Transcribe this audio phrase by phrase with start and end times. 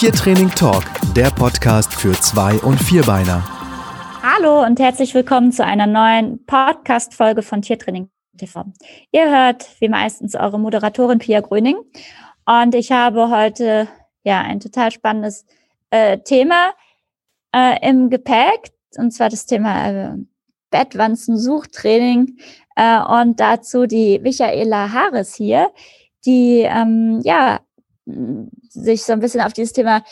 [0.00, 0.82] Tiertraining Talk,
[1.14, 3.44] der Podcast für Zwei- und Vierbeiner.
[4.22, 8.08] Hallo und herzlich willkommen zu einer neuen Podcast-Folge von Tiertraining
[8.38, 8.64] TV.
[9.12, 11.76] Ihr hört wie meistens eure Moderatorin Pia Gröning
[12.46, 13.88] und ich habe heute
[14.24, 15.44] ja ein total spannendes
[15.90, 16.70] äh, Thema
[17.54, 20.16] äh, im Gepäck und zwar das Thema äh,
[20.70, 22.38] Bettwanzen-Suchtraining
[22.74, 25.70] äh, und dazu die Michaela Harris hier,
[26.24, 27.60] die ähm, ja
[28.68, 30.02] sich so ein bisschen auf dieses Thema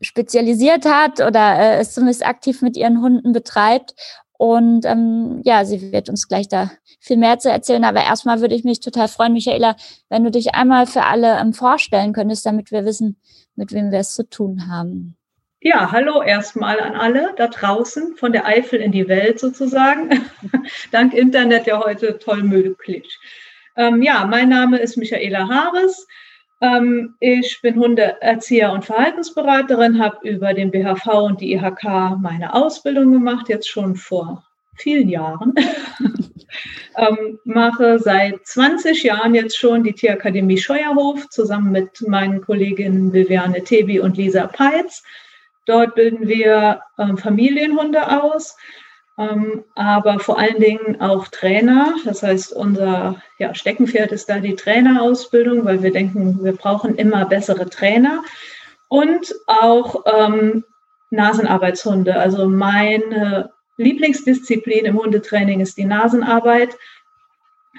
[0.00, 3.94] spezialisiert hat oder äh, es zumindest aktiv mit ihren Hunden betreibt.
[4.38, 6.70] Und ähm, ja, sie wird uns gleich da
[7.00, 7.84] viel mehr zu erzählen.
[7.84, 9.74] Aber erstmal würde ich mich total freuen, Michaela,
[10.08, 13.20] wenn du dich einmal für alle ähm, vorstellen könntest, damit wir wissen,
[13.56, 15.16] mit wem wir es zu tun haben.
[15.60, 20.24] Ja, hallo erstmal an alle da draußen, von der Eifel in die Welt sozusagen.
[20.92, 23.18] Dank Internet ja heute toll möglich.
[23.76, 26.06] Ähm, ja, mein Name ist Michaela Haares.
[26.60, 33.12] Ähm, ich bin Hundeerzieher und Verhaltensberaterin, habe über den BHV und die IHK meine Ausbildung
[33.12, 34.44] gemacht, jetzt schon vor
[34.76, 35.54] vielen Jahren.
[36.96, 43.62] ähm, mache seit 20 Jahren jetzt schon die Tierakademie Scheuerhof zusammen mit meinen Kolleginnen Viviane
[43.62, 45.02] Tebi und Lisa Peitz.
[45.66, 48.56] Dort bilden wir ähm, Familienhunde aus
[49.74, 51.94] aber vor allen Dingen auch Trainer.
[52.04, 57.24] Das heißt, unser ja, Steckenpferd ist da die Trainerausbildung, weil wir denken, wir brauchen immer
[57.24, 58.22] bessere Trainer
[58.86, 60.64] und auch ähm,
[61.10, 62.14] Nasenarbeitshunde.
[62.14, 66.76] Also meine Lieblingsdisziplin im Hundetraining ist die Nasenarbeit.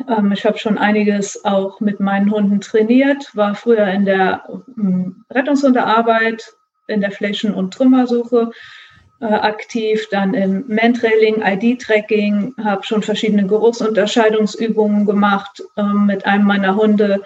[0.09, 4.43] Ähm, ich habe schon einiges auch mit meinen Hunden trainiert, war früher in der
[4.77, 6.53] ähm, Rettungshundearbeit,
[6.87, 8.51] in der Flächen- und Trümmersuche
[9.21, 15.61] äh, aktiv, dann im Mantrailing, ID-Tracking, habe schon verschiedene Geruchsunterscheidungsübungen gemacht.
[15.77, 17.23] Ähm, mit einem meiner Hunde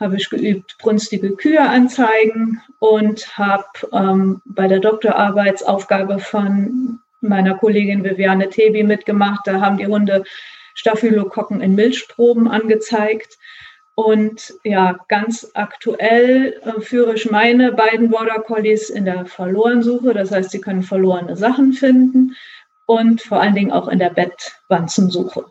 [0.00, 8.04] habe ich geübt, brünstige Kühe anzeigen und habe ähm, bei der Doktorarbeitsaufgabe von meiner Kollegin
[8.04, 9.46] Viviane Tebi mitgemacht.
[9.46, 10.24] Da haben die Hunde
[10.74, 13.38] Staphylokokken in Milchproben angezeigt.
[13.96, 20.12] Und ja, ganz aktuell äh, führe ich meine beiden Border Collies in der Verlorensuche.
[20.12, 22.34] Das heißt, sie können verlorene Sachen finden
[22.86, 25.46] und vor allen Dingen auch in der Bettwanzensuche.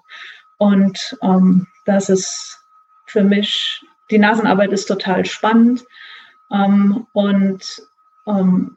[0.57, 2.59] Und ähm, das ist
[3.05, 3.81] für mich,
[4.11, 5.85] die Nasenarbeit ist total spannend.
[6.51, 7.63] Ähm, und
[8.27, 8.75] ähm,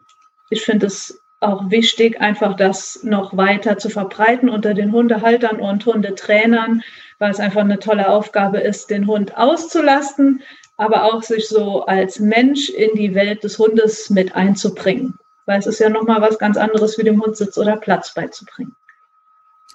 [0.50, 5.84] ich finde es auch wichtig, einfach das noch weiter zu verbreiten unter den Hundehaltern und
[5.84, 6.82] Hundetrainern,
[7.18, 10.42] weil es einfach eine tolle Aufgabe ist, den Hund auszulasten,
[10.76, 15.14] aber auch sich so als Mensch in die Welt des Hundes mit einzubringen.
[15.46, 18.74] Weil es ist ja nochmal was ganz anderes, wie dem Hund Sitz oder Platz beizubringen.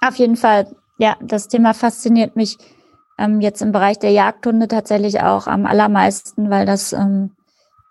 [0.00, 0.68] Auf jeden Fall.
[0.98, 2.58] Ja, das Thema fasziniert mich
[3.18, 7.32] ähm, jetzt im Bereich der Jagdhunde tatsächlich auch am allermeisten, weil das, ähm,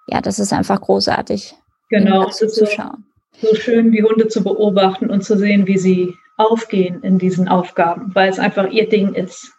[0.08, 1.56] ja, das ist einfach großartig.
[1.90, 7.02] Genau, ist so, so schön, die Hunde zu beobachten und zu sehen, wie sie aufgehen
[7.04, 9.52] in diesen Aufgaben, weil es einfach ihr Ding ist.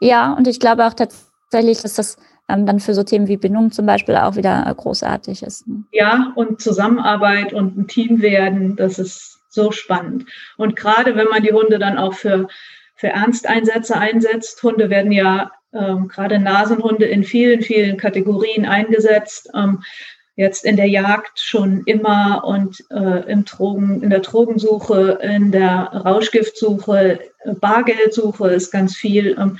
[0.00, 2.16] Ja, und ich glaube auch tatsächlich, dass das
[2.48, 5.66] ähm, dann für so Themen wie Bindung zum Beispiel auch wieder äh, großartig ist.
[5.66, 5.84] Ne?
[5.92, 10.26] Ja, und Zusammenarbeit und ein Team werden, das ist so spannend.
[10.56, 12.48] Und gerade wenn man die Hunde dann auch für,
[12.96, 19.50] für Ernsteinsätze einsetzt, Hunde werden ja ähm, gerade Nasenhunde in vielen, vielen Kategorien eingesetzt.
[19.54, 19.82] Ähm,
[20.40, 25.92] jetzt in der Jagd schon immer und äh, im Drogen, in der Drogensuche, in der
[26.06, 27.20] Rauschgiftsuche,
[27.60, 29.36] Bargeldsuche ist ganz viel.
[29.38, 29.58] Ähm,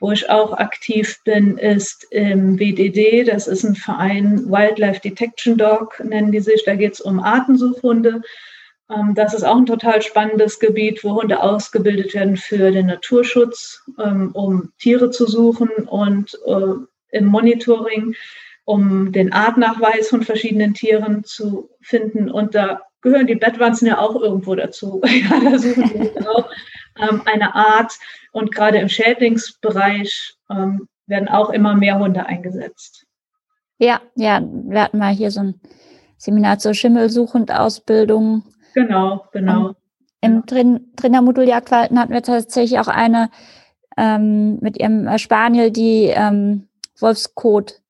[0.00, 3.24] wo ich auch aktiv bin, ist im WDD.
[3.24, 6.62] Das ist ein Verein Wildlife Detection Dog, nennen die sich.
[6.64, 8.22] Da geht es um Artensuchhunde.
[8.90, 13.82] Ähm, das ist auch ein total spannendes Gebiet, wo Hunde ausgebildet werden für den Naturschutz,
[14.02, 18.14] ähm, um Tiere zu suchen und äh, im Monitoring
[18.64, 22.30] um den Artnachweis von verschiedenen Tieren zu finden.
[22.30, 25.02] Und da gehören die Bettwanzen ja auch irgendwo dazu.
[25.06, 26.48] ja, da suchen sie auch
[26.98, 27.92] ähm, eine Art.
[28.32, 33.06] Und gerade im Schädlingsbereich ähm, werden auch immer mehr Hunde eingesetzt.
[33.78, 35.60] Ja, ja, wir hatten mal hier so ein
[36.16, 38.44] Seminar zur Schimmelsuchend-Ausbildung.
[38.74, 39.66] Genau, genau.
[39.68, 39.76] Und
[40.20, 43.30] Im Train Trainermodul Jagdverhalten hatten wir tatsächlich auch eine
[43.96, 46.68] ähm, mit ihrem Spaniel, die ähm,
[46.98, 47.82] Wolfskot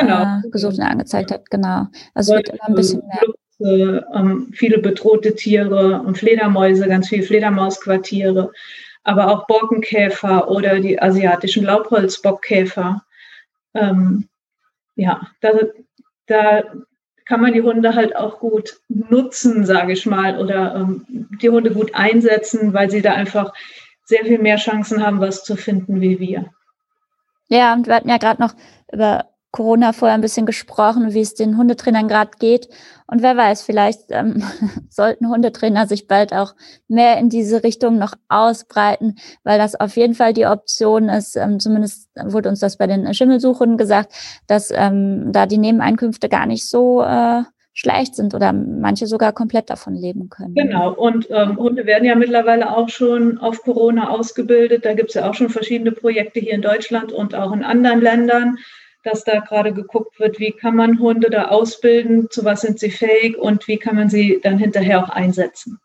[0.00, 0.22] genau.
[0.22, 1.50] äh, gesucht und angezeigt hat.
[1.50, 1.86] Genau.
[2.14, 3.34] Also wird immer ein bisschen mehr.
[3.60, 8.52] Ähm, viele bedrohte Tiere und Fledermäuse, ganz viele Fledermausquartiere,
[9.02, 13.02] aber auch Borkenkäfer oder die asiatischen Laubholzbockkäfer.
[13.74, 14.28] Ähm,
[14.94, 15.50] ja, da,
[16.26, 16.62] da
[17.24, 21.72] kann man die Hunde halt auch gut nutzen, sage ich mal, oder ähm, die Hunde
[21.72, 23.52] gut einsetzen, weil sie da einfach
[24.04, 26.46] sehr viel mehr Chancen haben, was zu finden wie wir.
[27.48, 28.54] Ja, und wir hatten ja gerade noch
[28.92, 32.68] über Corona vorher ein bisschen gesprochen, wie es den Hundetrainern gerade geht.
[33.06, 34.42] Und wer weiß, vielleicht ähm,
[34.90, 36.54] sollten Hundetrainer sich bald auch
[36.86, 41.36] mehr in diese Richtung noch ausbreiten, weil das auf jeden Fall die Option ist.
[41.36, 44.12] Ähm, zumindest wurde uns das bei den Schimmelsuchen gesagt,
[44.46, 47.42] dass ähm, da die Nebeneinkünfte gar nicht so äh,
[47.78, 50.54] schlecht sind oder manche sogar komplett davon leben können.
[50.56, 54.84] Genau, und ähm, Hunde werden ja mittlerweile auch schon auf Corona ausgebildet.
[54.84, 58.00] Da gibt es ja auch schon verschiedene Projekte hier in Deutschland und auch in anderen
[58.00, 58.58] Ländern,
[59.08, 62.90] dass da gerade geguckt wird, wie kann man Hunde da ausbilden, zu was sind sie
[62.90, 65.78] fähig und wie kann man sie dann hinterher auch einsetzen.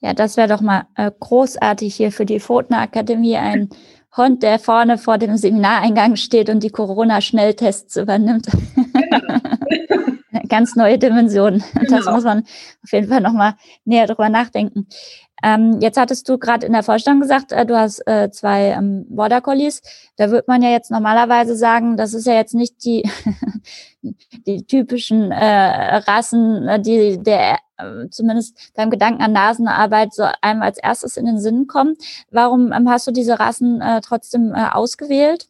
[0.00, 3.68] Ja, das wäre doch mal äh, großartig hier für die Pfotener Akademie, ein
[4.16, 8.46] Hund, der vorne vor dem Seminareingang steht und die Corona-Schnelltests übernimmt.
[8.74, 9.98] Genau.
[10.48, 11.62] ganz neue Dimension.
[11.74, 11.96] Genau.
[11.96, 12.40] Das muss man
[12.82, 13.54] auf jeden Fall nochmal
[13.84, 14.86] näher drüber nachdenken.
[15.42, 19.06] Ähm, jetzt hattest du gerade in der Vorstellung gesagt, äh, du hast äh, zwei ähm,
[19.08, 19.82] Border Collies.
[20.16, 23.08] Da wird man ja jetzt normalerweise sagen, das ist ja jetzt nicht die,
[24.46, 30.62] die typischen äh, Rassen, äh, die der äh, zumindest beim Gedanken an Nasenarbeit so einem
[30.62, 31.96] als erstes in den Sinn kommen.
[32.30, 35.46] Warum ähm, hast du diese Rassen äh, trotzdem äh, ausgewählt?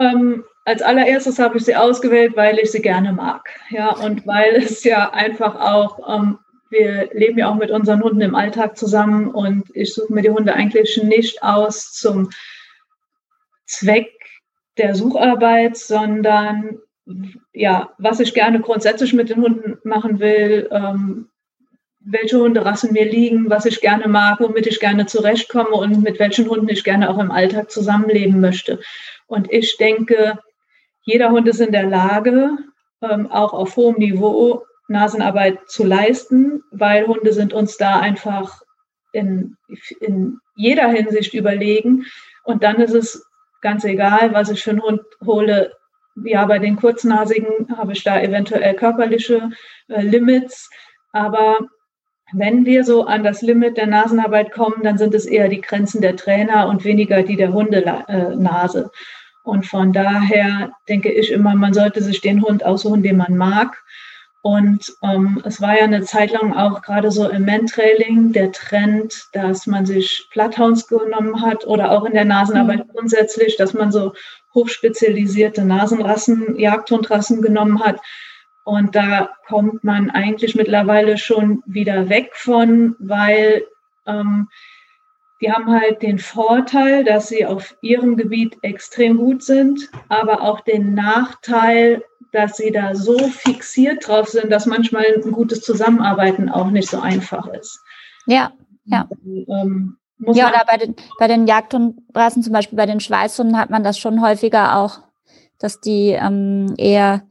[0.00, 3.50] Ähm, als allererstes habe ich sie ausgewählt, weil ich sie gerne mag.
[3.70, 6.38] Ja, und weil es ja einfach auch, ähm,
[6.70, 10.30] wir leben ja auch mit unseren Hunden im Alltag zusammen und ich suche mir die
[10.30, 12.30] Hunde eigentlich nicht aus zum
[13.66, 14.12] Zweck
[14.78, 16.78] der Sucharbeit, sondern
[17.52, 21.30] ja, was ich gerne grundsätzlich mit den Hunden machen will, ähm,
[21.98, 26.48] welche Hunderassen mir liegen, was ich gerne mag, womit ich gerne zurechtkomme und mit welchen
[26.48, 28.78] Hunden ich gerne auch im Alltag zusammenleben möchte.
[29.26, 30.38] Und ich denke,
[31.10, 32.50] jeder Hund ist in der Lage,
[33.02, 38.62] ähm, auch auf hohem Niveau Nasenarbeit zu leisten, weil Hunde sind uns da einfach
[39.12, 39.56] in,
[40.00, 42.06] in jeder Hinsicht überlegen.
[42.44, 43.24] Und dann ist es
[43.60, 45.72] ganz egal, was ich für einen Hund hole.
[46.24, 49.50] Ja, bei den Kurznasigen habe ich da eventuell körperliche
[49.88, 50.68] äh, Limits.
[51.12, 51.58] Aber
[52.32, 56.00] wenn wir so an das Limit der Nasenarbeit kommen, dann sind es eher die Grenzen
[56.00, 58.84] der Trainer und weniger die der Hundenase.
[58.84, 63.36] Äh, und von daher denke ich immer, man sollte sich den Hund aussuchen, den man
[63.36, 63.82] mag.
[64.42, 69.28] Und ähm, es war ja eine Zeit lang auch gerade so im Mantrailing der Trend,
[69.34, 72.90] dass man sich Bloodhounds genommen hat oder auch in der Nasenarbeit mhm.
[72.92, 74.14] grundsätzlich, dass man so
[74.54, 78.00] hochspezialisierte Nasenrassen, Jagdhundrassen genommen hat.
[78.64, 83.64] Und da kommt man eigentlich mittlerweile schon wieder weg von, weil
[84.06, 84.48] ähm,
[85.40, 90.60] die haben halt den Vorteil, dass sie auf ihrem Gebiet extrem gut sind, aber auch
[90.60, 96.70] den Nachteil, dass sie da so fixiert drauf sind, dass manchmal ein gutes Zusammenarbeiten auch
[96.70, 97.80] nicht so einfach ist.
[98.26, 98.52] Ja,
[98.84, 99.08] ja.
[99.24, 103.82] Ähm, ja, oder bei den, bei den Jagdhundrassen, zum Beispiel bei den Schweißhunden, hat man
[103.82, 104.98] das schon häufiger auch,
[105.58, 107.22] dass die ähm, eher,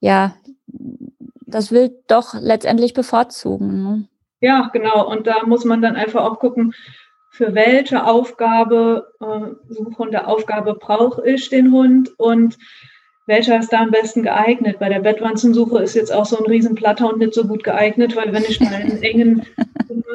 [0.00, 0.34] ja,
[1.46, 3.82] das Wild doch letztendlich bevorzugen.
[3.82, 4.08] Ne?
[4.40, 5.10] Ja, genau.
[5.10, 6.74] Und da muss man dann einfach auch gucken,
[7.38, 12.58] für welche Aufgabe, äh, Suchhundeaufgabe brauche ich den Hund und
[13.26, 14.80] welcher ist da am besten geeignet.
[14.80, 18.32] Bei der Bettwanzensuche ist jetzt auch so ein riesen Platthund nicht so gut geeignet, weil
[18.32, 19.46] wenn ich mal in engen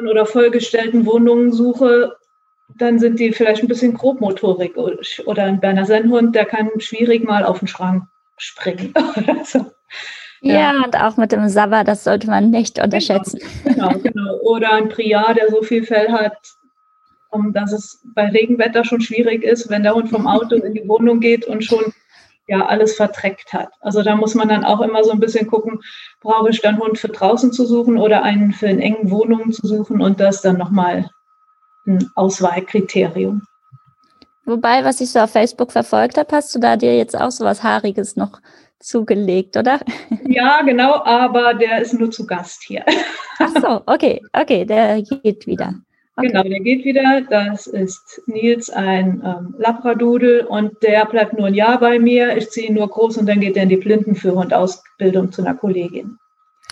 [0.02, 2.14] oder vollgestellten Wohnungen suche,
[2.76, 4.76] dann sind die vielleicht ein bisschen grobmotorik.
[5.24, 8.04] Oder ein Berner Sennhund, der kann schwierig mal auf den Schrank
[8.36, 9.64] springen oder so.
[10.42, 13.40] Ja, ja, und auch mit dem Sabber, das sollte man nicht unterschätzen.
[13.64, 14.02] Genau, genau.
[14.02, 14.34] genau.
[14.42, 16.36] Oder ein Priar, der so viel Fell hat,
[17.52, 21.20] dass es bei Regenwetter schon schwierig ist, wenn der Hund vom Auto in die Wohnung
[21.20, 21.92] geht und schon
[22.46, 23.70] ja alles verdreckt hat.
[23.80, 25.80] Also da muss man dann auch immer so ein bisschen gucken,
[26.20, 29.66] brauche ich dann Hund für draußen zu suchen oder einen für in engen Wohnungen zu
[29.66, 31.08] suchen und das dann nochmal
[31.86, 33.42] ein Auswahlkriterium.
[34.46, 37.44] Wobei, was ich so auf Facebook verfolgt habe, hast du da dir jetzt auch so
[37.44, 38.40] was Haariges noch
[38.78, 39.80] zugelegt, oder?
[40.26, 42.84] Ja, genau, aber der ist nur zu Gast hier.
[43.38, 45.74] Ach so, okay, okay, der geht wieder.
[46.16, 46.28] Okay.
[46.28, 47.22] Genau, der geht wieder.
[47.28, 52.36] Das ist Nils, ein ähm, Labradudel und der bleibt nur ein Jahr bei mir.
[52.36, 56.18] Ich ziehe ihn nur groß und dann geht er in die Blindenführhundausbildung zu einer Kollegin.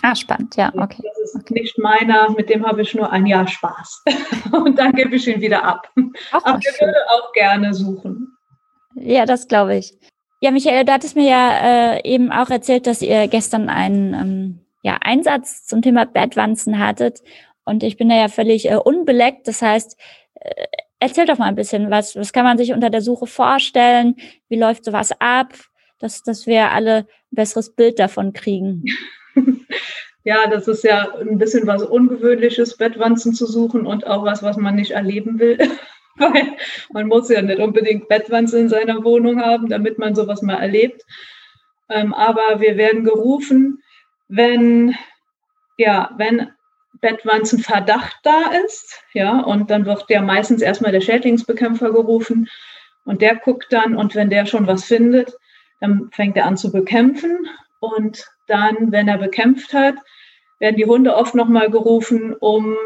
[0.01, 1.01] Ah, spannend, ja, okay.
[1.01, 1.53] Das ist okay.
[1.53, 4.03] nicht meiner, mit dem habe ich nur ein Jahr Spaß.
[4.51, 5.89] und dann gebe ich ihn wieder ab.
[6.31, 8.37] Ach, Aber ich würde auch gerne suchen.
[8.95, 9.93] Ja, das glaube ich.
[10.41, 14.59] Ja, Michael, du hattest mir ja äh, eben auch erzählt, dass ihr gestern einen ähm,
[14.81, 17.21] ja, Einsatz zum Thema Bettwanzen hattet.
[17.65, 19.47] Und ich bin da ja völlig äh, unbeleckt.
[19.47, 19.97] Das heißt,
[20.35, 20.65] äh,
[20.99, 24.15] erzähl doch mal ein bisschen, was, was kann man sich unter der Suche vorstellen?
[24.49, 25.53] Wie läuft sowas ab?
[25.99, 28.83] Dass, dass wir alle ein besseres Bild davon kriegen.
[30.25, 34.55] Ja, das ist ja ein bisschen was Ungewöhnliches, Bettwanzen zu suchen und auch was, was
[34.55, 35.57] man nicht erleben will.
[36.17, 36.55] Weil
[36.93, 41.01] man muss ja nicht unbedingt Bettwanzen in seiner Wohnung haben, damit man sowas mal erlebt.
[41.89, 43.81] Ähm, aber wir werden gerufen,
[44.29, 44.95] wenn,
[45.77, 46.51] ja, wenn
[47.03, 52.49] Bettwanzenverdacht da ist, ja, und dann wird ja meistens erstmal der Schädlingsbekämpfer gerufen
[53.03, 55.37] und der guckt dann und wenn der schon was findet,
[55.81, 57.49] dann fängt er an zu bekämpfen
[57.81, 59.95] und dann, wenn er bekämpft hat,
[60.59, 62.77] werden die Hunde oft nochmal gerufen, um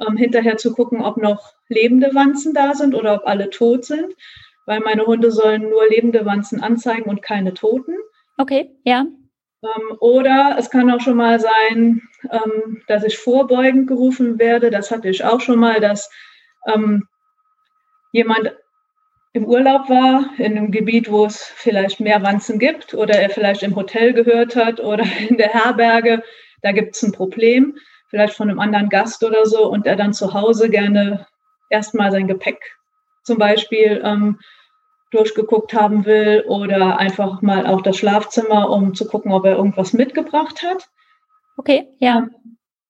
[0.00, 4.14] ähm, hinterher zu gucken, ob noch lebende Wanzen da sind oder ob alle tot sind,
[4.64, 7.96] weil meine Hunde sollen nur lebende Wanzen anzeigen und keine toten.
[8.38, 9.04] Okay, ja.
[9.62, 14.70] Ähm, oder es kann auch schon mal sein, ähm, dass ich vorbeugend gerufen werde.
[14.70, 16.10] Das hatte ich auch schon mal, dass
[16.66, 17.06] ähm,
[18.12, 18.54] jemand
[19.32, 23.62] im Urlaub war, in einem Gebiet, wo es vielleicht mehr Wanzen gibt oder er vielleicht
[23.62, 26.22] im Hotel gehört hat oder in der Herberge,
[26.62, 27.76] da gibt es ein Problem,
[28.08, 31.26] vielleicht von einem anderen Gast oder so und er dann zu Hause gerne
[31.70, 32.78] erstmal sein Gepäck
[33.28, 34.40] zum Beispiel ähm,
[35.10, 39.92] durchgeguckt haben will oder einfach mal auch das Schlafzimmer, um zu gucken, ob er irgendwas
[39.92, 40.88] mitgebracht hat.
[41.56, 42.28] Okay, ja.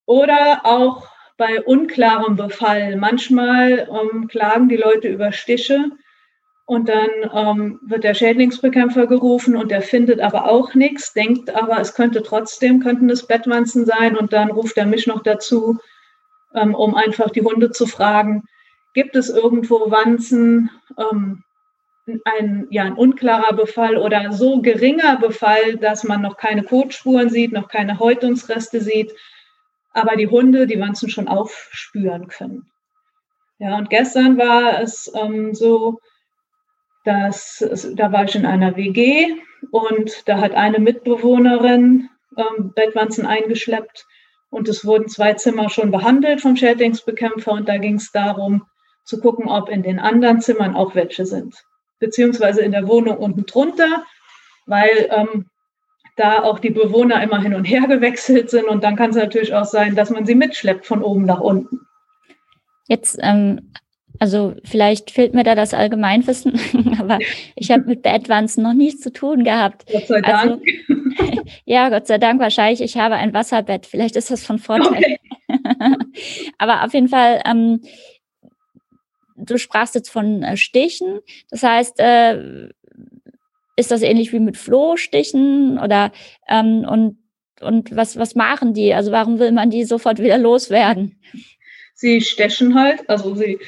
[0.06, 1.06] Oder auch
[1.36, 2.96] bei unklarem Befall.
[2.96, 5.90] Manchmal ähm, klagen die Leute über Stiche
[6.66, 11.80] und dann ähm, wird der Schädlingsbekämpfer gerufen und der findet aber auch nichts, denkt aber,
[11.80, 15.78] es könnte trotzdem, könnten es Bettwanzen sein und dann ruft er mich noch dazu,
[16.54, 18.42] ähm, um einfach die Hunde zu fragen,
[18.92, 20.70] gibt es irgendwo Wanzen?
[20.98, 21.44] Ähm,
[22.24, 27.52] ein, ja, ein unklarer Befall oder so geringer Befall, dass man noch keine Kotspuren sieht,
[27.52, 29.12] noch keine Häutungsreste sieht,
[29.92, 32.70] aber die Hunde die Wanzen schon aufspüren können.
[33.58, 35.98] Ja, und gestern war es ähm, so,
[37.04, 39.34] dass da war ich in einer WG
[39.70, 44.06] und da hat eine Mitbewohnerin ähm, Bettwanzen eingeschleppt
[44.50, 48.66] und es wurden zwei Zimmer schon behandelt vom Schädlingsbekämpfer und da ging es darum
[49.04, 51.64] zu gucken, ob in den anderen Zimmern auch welche sind
[51.98, 54.04] beziehungsweise in der Wohnung unten drunter,
[54.66, 55.46] weil ähm,
[56.16, 59.54] da auch die Bewohner immer hin und her gewechselt sind und dann kann es natürlich
[59.54, 61.80] auch sein, dass man sie mitschleppt von oben nach unten.
[62.88, 63.72] Jetzt, ähm,
[64.18, 66.58] also vielleicht fehlt mir da das Allgemeinwissen,
[66.98, 67.18] aber
[67.54, 69.84] ich habe mit Bettwanzen noch nichts zu tun gehabt.
[69.92, 70.62] Gott sei Dank.
[70.88, 72.80] Also, ja, Gott sei Dank wahrscheinlich.
[72.80, 73.86] Ich habe ein Wasserbett.
[73.86, 74.96] Vielleicht ist das von Vorteil.
[74.96, 75.18] Okay.
[76.58, 77.80] aber auf jeden Fall, ähm,
[79.38, 81.20] du sprachst jetzt von äh, Stichen.
[81.50, 82.68] Das heißt, äh,
[83.76, 86.12] ist das ähnlich wie mit Flohstichen oder
[86.48, 87.18] ähm, und
[87.60, 88.94] und was was machen die?
[88.94, 91.20] Also warum will man die sofort wieder loswerden?
[91.94, 93.58] Sie stechen halt, also sie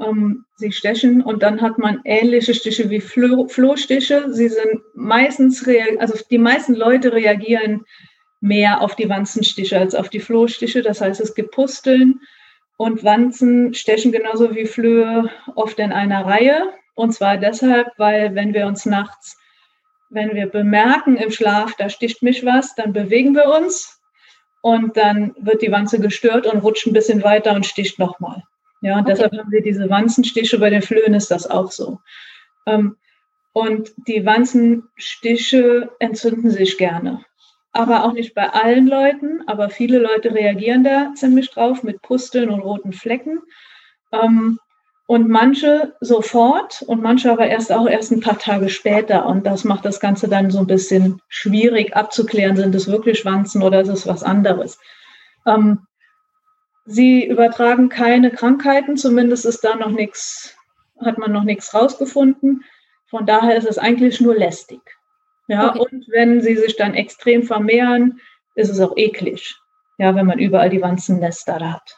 [0.00, 4.32] ähm, sie stechen und dann hat man ähnliche Stiche wie Floh, Flohstiche.
[4.32, 5.66] Sie sind meistens,
[5.98, 7.84] also die meisten Leute reagieren
[8.40, 10.82] mehr auf die Wanzenstiche als auf die Flohstiche.
[10.82, 12.20] Das heißt, es gibt Pusteln
[12.76, 16.72] und Wanzen stechen genauso wie Flöhe oft in einer Reihe.
[16.94, 19.38] Und zwar deshalb, weil wenn wir uns nachts,
[20.10, 24.00] wenn wir bemerken im Schlaf, da sticht mich was, dann bewegen wir uns
[24.60, 28.42] und dann wird die Wanze gestört und rutscht ein bisschen weiter und sticht nochmal.
[28.82, 29.12] Ja, und okay.
[29.12, 30.58] deshalb haben wir diese Wanzenstiche.
[30.58, 32.00] Bei den Flöhen ist das auch so.
[32.66, 32.96] Ähm,
[33.52, 37.24] und die Wanzenstiche entzünden sich gerne
[37.72, 39.42] aber auch nicht bei allen Leuten.
[39.46, 43.40] Aber viele Leute reagieren da ziemlich drauf mit Pusteln und roten Flecken.
[44.12, 44.58] Ähm,
[45.06, 49.26] und manche sofort und manche aber erst auch erst ein paar Tage später.
[49.26, 53.62] Und das macht das Ganze dann so ein bisschen schwierig abzuklären, sind es wirklich Wanzen
[53.62, 54.78] oder ist es was anderes.
[55.46, 55.86] Ähm,
[56.86, 60.56] sie übertragen keine Krankheiten, zumindest ist da noch nichts,
[61.00, 62.64] hat man noch nichts rausgefunden.
[63.06, 64.80] Von daher ist es eigentlich nur lästig.
[65.52, 65.80] Ja, okay.
[65.80, 68.20] und wenn sie sich dann extrem vermehren,
[68.54, 69.54] ist es auch eklig.
[69.98, 71.96] Ja, wenn man überall die Wanzennester da hat.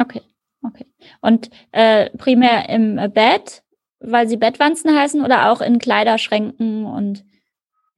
[0.00, 0.22] Okay,
[0.62, 0.86] okay.
[1.20, 3.62] Und äh, primär im Bett,
[4.00, 7.24] weil sie Bettwanzen heißen oder auch in Kleiderschränken und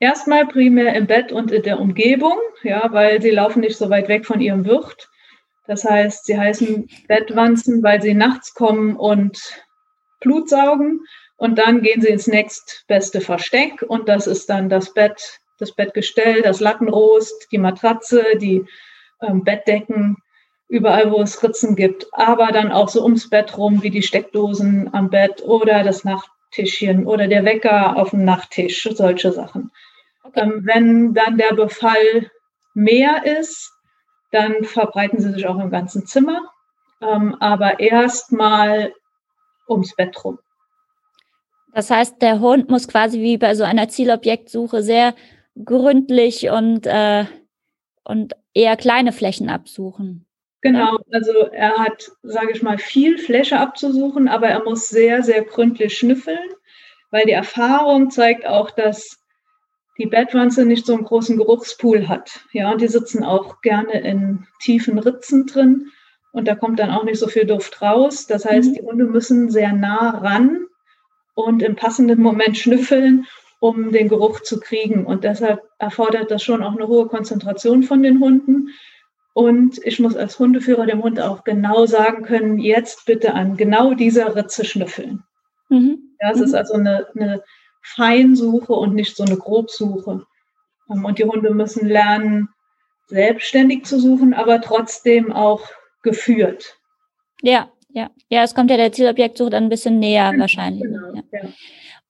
[0.01, 4.09] Erstmal primär im Bett und in der Umgebung, ja, weil sie laufen nicht so weit
[4.09, 5.09] weg von ihrem Wirt.
[5.67, 9.41] Das heißt, sie heißen Bettwanzen, weil sie nachts kommen und
[10.21, 11.01] Blut saugen
[11.39, 16.43] und dann gehen sie ins nächstbeste Versteck und das ist dann das Bett, das Bettgestell,
[16.43, 18.67] das Lattenrost, die Matratze, die
[19.23, 20.17] ähm, Bettdecken,
[20.69, 22.07] überall, wo es Ritzen gibt.
[22.13, 27.07] Aber dann auch so ums Bett rum, wie die Steckdosen am Bett oder das Nachttischchen
[27.07, 29.71] oder der Wecker auf dem Nachttisch, solche Sachen.
[30.25, 30.41] Okay.
[30.43, 32.31] Ähm, wenn dann der Befall
[32.75, 33.73] mehr ist,
[34.33, 36.41] dann verbreiten sie sich auch im ganzen Zimmer,
[37.01, 38.93] ähm, aber erstmal
[39.69, 40.39] ums Bett rum.
[41.73, 45.15] Das heißt, der Hund muss quasi wie bei so einer Zielobjektsuche sehr
[45.65, 47.25] gründlich und, äh,
[48.05, 50.27] und eher kleine Flächen absuchen.
[50.61, 55.45] Genau, also er hat, sage ich mal, viel Fläche abzusuchen, aber er muss sehr, sehr
[55.45, 56.51] gründlich schnüffeln,
[57.11, 59.19] weil die Erfahrung zeigt auch, dass
[59.99, 62.41] die Bettwanze nicht so einen großen Geruchspool hat.
[62.53, 65.91] Ja, und die sitzen auch gerne in tiefen Ritzen drin
[66.33, 68.27] und da kommt dann auch nicht so viel Duft raus.
[68.27, 68.75] Das heißt, mhm.
[68.75, 70.67] die Hunde müssen sehr nah ran
[71.39, 73.25] und im passenden Moment schnüffeln,
[73.61, 75.07] um den Geruch zu kriegen.
[75.07, 78.71] Und deshalb erfordert das schon auch eine hohe Konzentration von den Hunden.
[79.35, 83.95] Und ich muss als Hundeführer dem Hund auch genau sagen können, jetzt bitte an genau
[83.95, 85.23] dieser Ritze schnüffeln.
[85.69, 86.17] Mhm.
[86.21, 86.45] Ja, es mhm.
[86.45, 87.45] ist also eine, eine
[87.83, 90.27] Feinsuche und nicht so eine Grobsuche.
[90.91, 92.49] Ähm, und die Hunde müssen lernen,
[93.07, 95.63] selbstständig zu suchen, aber trotzdem auch
[96.03, 96.79] geführt.
[97.43, 98.11] Ja, ja.
[98.29, 100.83] Ja, es kommt ja der Zielobjektsuche dann ein bisschen näher genau, wahrscheinlich.
[100.83, 101.23] Genau, ja.
[101.33, 101.49] Ja.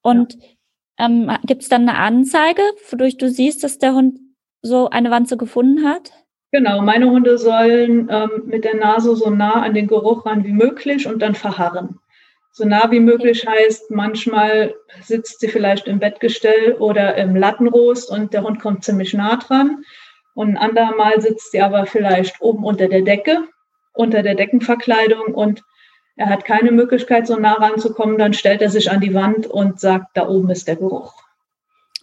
[0.02, 0.38] Und
[0.98, 4.18] ähm, gibt es dann eine Anzeige, wodurch du siehst, dass der Hund
[4.62, 6.12] so eine Wanze gefunden hat?
[6.50, 10.52] Genau, meine Hunde sollen ähm, mit der Nase so nah an den Geruch ran wie
[10.52, 11.98] möglich und dann verharren.
[12.52, 18.32] So nah wie möglich heißt, manchmal sitzt sie vielleicht im Bettgestell oder im Lattenrost und
[18.32, 19.84] der Hund kommt ziemlich nah dran.
[20.34, 23.44] Und ein andermal sitzt sie aber vielleicht oben unter der Decke,
[23.92, 25.62] unter der Deckenverkleidung und
[26.18, 28.18] er hat keine Möglichkeit, so nah ranzukommen.
[28.18, 31.14] Dann stellt er sich an die Wand und sagt, da oben ist der Geruch.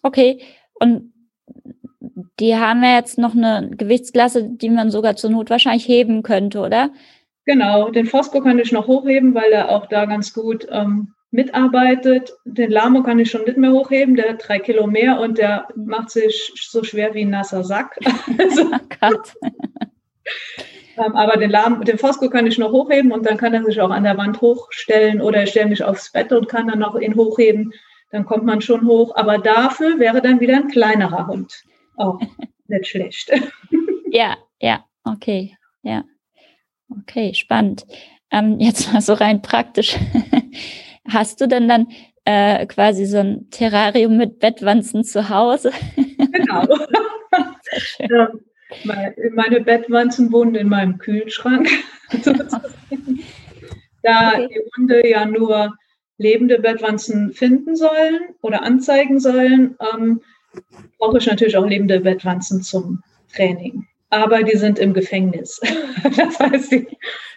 [0.01, 0.41] Okay,
[0.75, 1.13] und
[2.39, 6.59] die haben ja jetzt noch eine Gewichtsklasse, die man sogar zur Not wahrscheinlich heben könnte,
[6.59, 6.91] oder?
[7.45, 12.33] Genau, den Fosco kann ich noch hochheben, weil er auch da ganz gut ähm, mitarbeitet.
[12.45, 15.67] Den Lamo kann ich schon nicht mehr hochheben, der hat drei Kilo mehr und der
[15.75, 17.99] macht sich so schwer wie ein nasser Sack.
[18.37, 18.69] also, oh
[19.01, 19.51] ähm,
[20.97, 23.89] aber den, Lahm, den Fosco kann ich noch hochheben und dann kann er sich auch
[23.89, 27.15] an der Wand hochstellen oder ich stelle mich aufs Bett und kann dann noch ihn
[27.15, 27.73] hochheben.
[28.11, 29.15] Dann kommt man schon hoch.
[29.15, 31.63] Aber dafür wäre dann wieder ein kleinerer Hund.
[31.97, 32.19] Auch
[32.67, 33.31] nicht schlecht.
[34.09, 36.03] ja, ja, okay, ja.
[36.89, 37.85] Okay, spannend.
[38.31, 39.97] Ähm, jetzt mal so rein praktisch.
[41.07, 41.87] Hast du denn dann
[42.25, 45.71] äh, quasi so ein Terrarium mit Bettwanzen zu Hause?
[45.95, 46.67] genau.
[47.99, 48.29] ja,
[48.83, 51.69] meine Bettwanzen wohnen in meinem Kühlschrank.
[54.03, 54.47] da okay.
[54.49, 55.75] die Hunde ja nur
[56.17, 60.21] lebende Bettwanzen finden sollen oder anzeigen sollen, ähm,
[60.97, 63.01] brauche ich natürlich auch lebende Bettwanzen zum
[63.33, 65.59] Training aber die sind im Gefängnis.
[66.17, 66.87] das heißt, die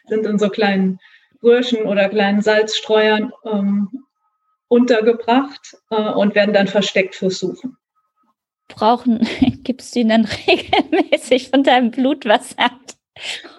[0.06, 0.98] sind in so kleinen
[1.42, 3.88] Röhrchen oder kleinen Salzstreuern ähm,
[4.68, 7.76] untergebracht äh, und werden dann versteckt fürs Suchen.
[8.68, 9.26] Brauchen,
[9.64, 12.70] gibst du ihnen regelmäßig von deinem Blutwasser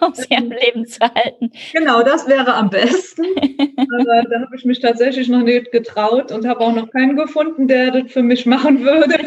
[0.00, 1.52] um sie am Leben zu halten.
[1.72, 3.24] Genau, das wäre am besten.
[3.76, 7.68] Aber da habe ich mich tatsächlich noch nicht getraut und habe auch noch keinen gefunden,
[7.68, 9.18] der das für mich machen würde.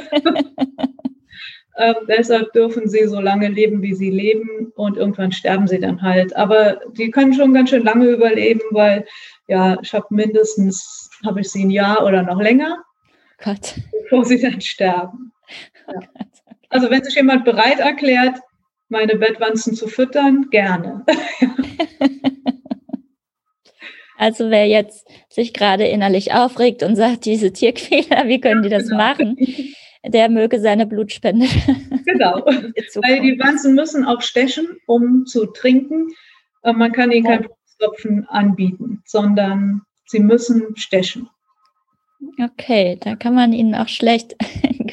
[1.75, 6.01] Äh, deshalb dürfen sie so lange leben, wie sie leben und irgendwann sterben sie dann
[6.01, 6.35] halt.
[6.35, 9.05] Aber die können schon ganz schön lange überleben, weil
[9.47, 12.83] ja, ich habe mindestens, habe ich sie ein Jahr oder noch länger,
[13.43, 13.75] Gott.
[14.03, 15.31] bevor sie dann sterben.
[15.87, 15.99] Ja.
[16.69, 18.39] Also wenn sich jemand bereit erklärt,
[18.89, 21.05] meine Bettwanzen zu füttern, gerne.
[24.17, 28.83] Also wer jetzt sich gerade innerlich aufregt und sagt, diese Tierquäler, wie können die das
[28.83, 28.97] genau.
[28.97, 29.37] machen?
[30.05, 31.47] der möge seine Blutspende.
[32.05, 32.45] Genau.
[32.45, 36.07] Weil die Wanzen müssen auch stechen, um zu trinken.
[36.61, 41.29] Man kann ihnen keinen Blutstropfen anbieten, sondern sie müssen stechen.
[42.41, 44.35] Okay, da kann man ihnen auch schlecht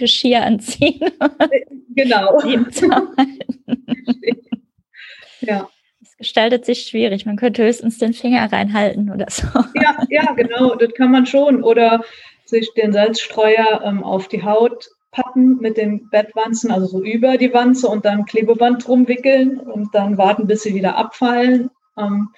[0.00, 1.00] Geschirr anziehen.
[1.96, 2.38] Genau.
[5.40, 5.68] ja.
[6.00, 7.26] Es gestaltet sich schwierig.
[7.26, 9.48] Man könnte höchstens den Finger reinhalten oder so.
[9.74, 11.64] Ja, ja, genau, das kann man schon.
[11.64, 12.02] Oder
[12.44, 17.52] sich den Salzstreuer ähm, auf die Haut pappen mit den Bettwanzen, also so über die
[17.52, 21.70] Wanze und dann Klebeband drum wickeln und dann warten, bis sie wieder abfallen.
[21.98, 22.28] Ähm,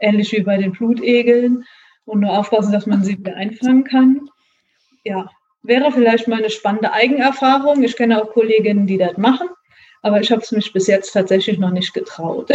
[0.00, 1.64] ähnlich wie bei den Blutegeln
[2.06, 4.30] und nur aufpassen, dass man sie wieder einfangen kann.
[5.04, 5.30] Ja,
[5.66, 7.82] wäre vielleicht mal eine spannende Eigenerfahrung.
[7.82, 9.48] Ich kenne auch Kolleginnen, die das machen,
[10.02, 12.50] aber ich habe es mich bis jetzt tatsächlich noch nicht getraut.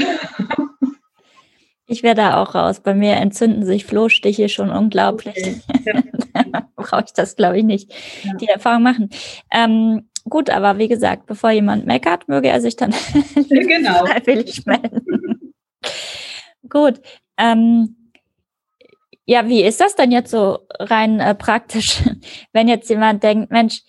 [1.92, 2.80] Ich werde da auch raus.
[2.80, 5.36] Bei mir entzünden sich Flohstiche schon unglaublich.
[5.36, 5.62] Okay.
[5.86, 6.64] Ja.
[6.78, 7.94] Brauche ich das, glaube ich, nicht,
[8.24, 8.34] ja.
[8.36, 9.10] die Erfahrung machen.
[9.52, 12.94] Ähm, gut, aber wie gesagt, bevor jemand meckert, möge er sich dann
[13.50, 14.06] genau.
[14.06, 15.54] freiwillig melden.
[16.70, 17.02] gut.
[17.38, 17.98] Ähm,
[19.26, 22.02] ja, wie ist das denn jetzt so rein äh, praktisch,
[22.54, 23.82] wenn jetzt jemand denkt, Mensch,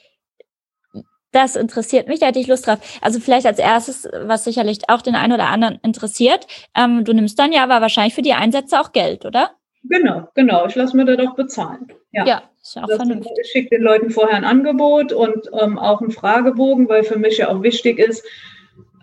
[1.32, 2.78] das interessiert mich, da hätte ich Lust drauf.
[3.00, 7.38] Also vielleicht als erstes, was sicherlich auch den einen oder anderen interessiert, ähm, du nimmst
[7.38, 9.52] dann ja aber wahrscheinlich für die Einsätze auch Geld, oder?
[9.84, 10.66] Genau, genau.
[10.66, 11.90] Ich lasse mir da doch bezahlen.
[12.12, 13.32] Ja, ja ist ja auch das vernünftig.
[13.42, 17.38] Ich schicke den Leuten vorher ein Angebot und ähm, auch einen Fragebogen, weil für mich
[17.38, 18.24] ja auch wichtig ist,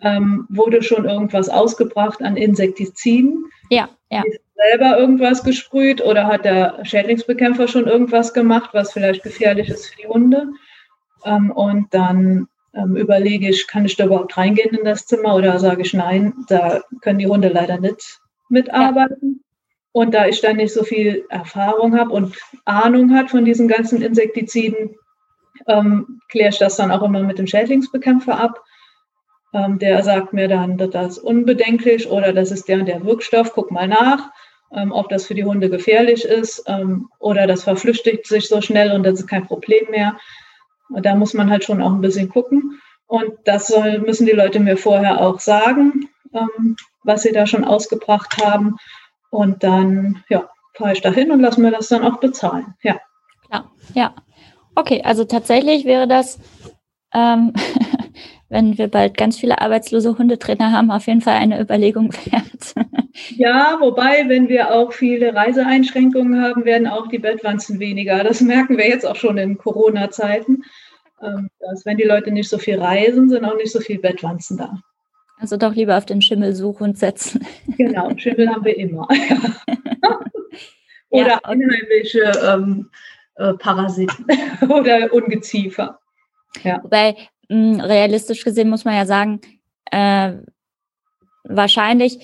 [0.01, 3.45] ähm, wurde schon irgendwas ausgebracht an Insektiziden?
[3.69, 4.23] Ja, ja.
[4.67, 10.01] Selber irgendwas gesprüht oder hat der Schädlingsbekämpfer schon irgendwas gemacht, was vielleicht gefährlich ist für
[10.01, 10.47] die Hunde?
[11.25, 15.59] Ähm, und dann ähm, überlege ich, kann ich da überhaupt reingehen in das Zimmer oder
[15.59, 18.19] sage ich nein, da können die Hunde leider nicht
[18.49, 19.43] mitarbeiten.
[19.91, 24.01] Und da ich dann nicht so viel Erfahrung habe und Ahnung hat von diesen ganzen
[24.01, 24.95] Insektiziden,
[25.67, 28.63] ähm, kläre ich das dann auch immer mit dem Schädlingsbekämpfer ab.
[29.53, 33.53] Ähm, der sagt mir dann, das ist unbedenklich oder das ist der und der Wirkstoff,
[33.53, 34.29] guck mal nach,
[34.73, 38.91] ähm, ob das für die Hunde gefährlich ist ähm, oder das verflüchtigt sich so schnell
[38.91, 40.17] und das ist kein Problem mehr.
[40.89, 42.79] Da muss man halt schon auch ein bisschen gucken.
[43.07, 47.63] Und das soll, müssen die Leute mir vorher auch sagen, ähm, was sie da schon
[47.63, 48.77] ausgebracht haben.
[49.31, 52.75] Und dann, ja, fahre ich dahin und lasse mir das dann auch bezahlen.
[52.83, 52.99] Ja.
[53.51, 54.15] Ja, ja.
[54.75, 56.39] Okay, also tatsächlich wäre das,
[57.13, 57.53] ähm,
[58.49, 62.75] wenn wir bald ganz viele arbeitslose Hundetrainer haben, auf jeden Fall eine Überlegung wert.
[63.35, 68.23] Ja, wobei, wenn wir auch viele Reiseeinschränkungen haben, werden auch die Bettwanzen weniger.
[68.23, 70.63] Das merken wir jetzt auch schon in Corona-Zeiten.
[71.21, 74.57] Ähm, dass wenn die Leute nicht so viel reisen, sind auch nicht so viele Bettwanzen
[74.57, 74.79] da.
[75.37, 77.45] Also doch lieber auf den Schimmelsuchhund setzen.
[77.77, 79.07] Genau, Schimmel haben wir immer.
[81.09, 81.55] Oder ja, okay.
[81.55, 82.89] unheimliche ähm,
[83.35, 84.25] äh, Parasiten
[84.69, 85.99] oder Ungeziefer.
[86.63, 86.79] Ja.
[86.83, 87.15] Wobei,
[87.51, 89.41] realistisch gesehen muss man ja sagen,
[89.91, 90.33] äh,
[91.43, 92.19] wahrscheinlich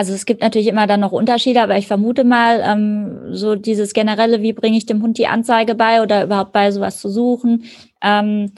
[0.00, 3.92] also es gibt natürlich immer dann noch Unterschiede, aber ich vermute mal, ähm, so dieses
[3.92, 7.64] generelle, wie bringe ich dem Hund die Anzeige bei oder überhaupt bei sowas zu suchen.
[8.00, 8.52] Ähm,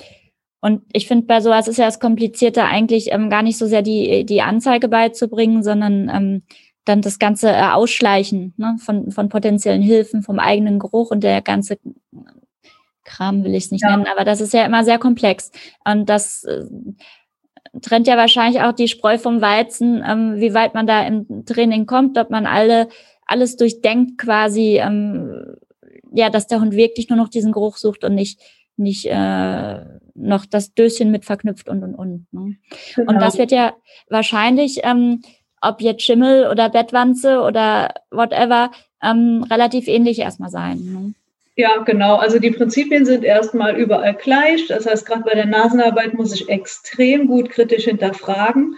[0.61, 3.83] und ich finde, bei sowas ist ja das Komplizierte eigentlich ähm, gar nicht so sehr
[3.83, 6.43] die, die Anzeige beizubringen, sondern ähm,
[6.85, 11.43] dann das ganze äh, Ausschleichen ne, von, von potenziellen Hilfen, vom eigenen Geruch und der
[11.43, 11.77] ganze
[13.05, 13.91] Kram will ich es nicht ja.
[13.91, 15.51] nennen, aber das ist ja immer sehr komplex.
[15.85, 16.65] Und das äh,
[17.81, 21.87] trennt ja wahrscheinlich auch die Spreu vom Weizen, ähm, wie weit man da im Training
[21.87, 22.89] kommt, ob man alle
[23.25, 25.57] alles durchdenkt quasi, ähm,
[26.13, 28.41] ja, dass der Hund wirklich nur noch diesen Geruch sucht und nicht
[28.77, 29.81] nicht äh,
[30.15, 32.27] noch das Döschen mit verknüpft und und und.
[32.33, 32.57] Ne?
[32.95, 33.11] Genau.
[33.13, 33.75] Und das wird ja
[34.09, 35.23] wahrscheinlich, ähm,
[35.61, 38.71] ob jetzt Schimmel oder Bettwanze oder whatever,
[39.03, 40.79] ähm, relativ ähnlich erstmal sein.
[40.79, 41.15] Ne?
[41.55, 42.17] Ja, genau.
[42.17, 44.67] Also die Prinzipien sind erstmal überall gleich.
[44.69, 48.77] Das heißt, gerade bei der Nasenarbeit muss ich extrem gut kritisch hinterfragen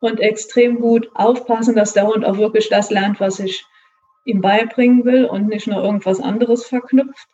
[0.00, 3.64] und extrem gut aufpassen, dass der Hund auch wirklich das lernt, was ich
[4.24, 7.26] ihm beibringen will und nicht nur irgendwas anderes verknüpft.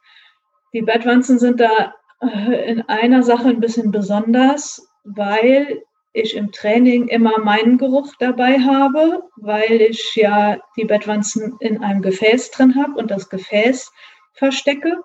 [0.72, 7.08] Die Bettwanzen sind da äh, in einer Sache ein bisschen besonders, weil ich im Training
[7.08, 12.94] immer meinen Geruch dabei habe, weil ich ja die Bettwanzen in einem Gefäß drin habe
[12.94, 13.92] und das Gefäß
[14.36, 14.96] verstecke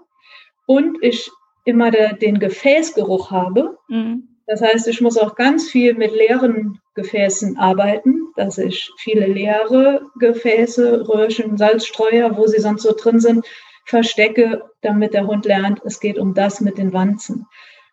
[0.66, 1.30] und ich
[1.66, 3.78] immer der, den Gefäßgeruch habe.
[3.88, 4.28] Mhm.
[4.48, 10.02] Das heißt, ich muss auch ganz viel mit leeren Gefäßen arbeiten, dass ich viele leere
[10.20, 13.46] Gefäße, Röhrchen, Salzstreuer, wo sie sonst so drin sind,
[13.86, 17.48] verstecke, damit der Hund lernt, es geht um das mit den Wanzen.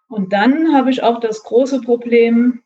[0.09, 2.62] Und dann habe ich auch das große Problem,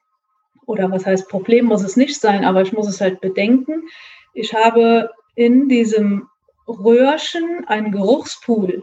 [0.66, 3.88] oder was heißt Problem muss es nicht sein, aber ich muss es halt bedenken.
[4.32, 6.28] Ich habe in diesem
[6.66, 8.83] Röhrchen einen Geruchspool.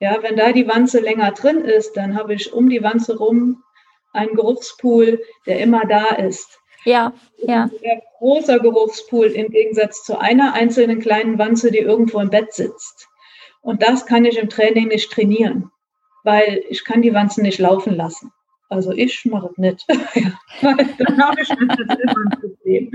[0.00, 3.62] Ja, wenn da die Wanze länger drin ist, dann habe ich um die Wanze rum
[4.12, 6.58] einen Geruchspool, der immer da ist.
[6.84, 7.68] Ja, ja.
[7.84, 13.08] Ein großer Geruchspool im Gegensatz zu einer einzelnen kleinen Wanze, die irgendwo im Bett sitzt.
[13.60, 15.70] Und das kann ich im Training nicht trainieren,
[16.24, 18.32] weil ich kann die Wanzen nicht laufen lassen.
[18.70, 19.84] Also ich mache es nicht.
[20.62, 22.92] dann habe ich immer ein Problem.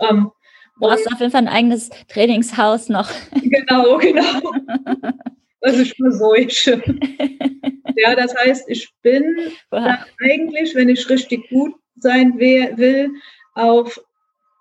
[0.00, 0.32] Ähm,
[0.80, 3.10] Du hast auf jeden Fall ein eigenes Trainingshaus noch.
[3.42, 4.52] Genau, genau.
[5.60, 6.82] Das ist für solche.
[7.96, 13.10] Ja, das heißt, ich bin eigentlich, wenn ich richtig gut sein will,
[13.54, 14.00] auf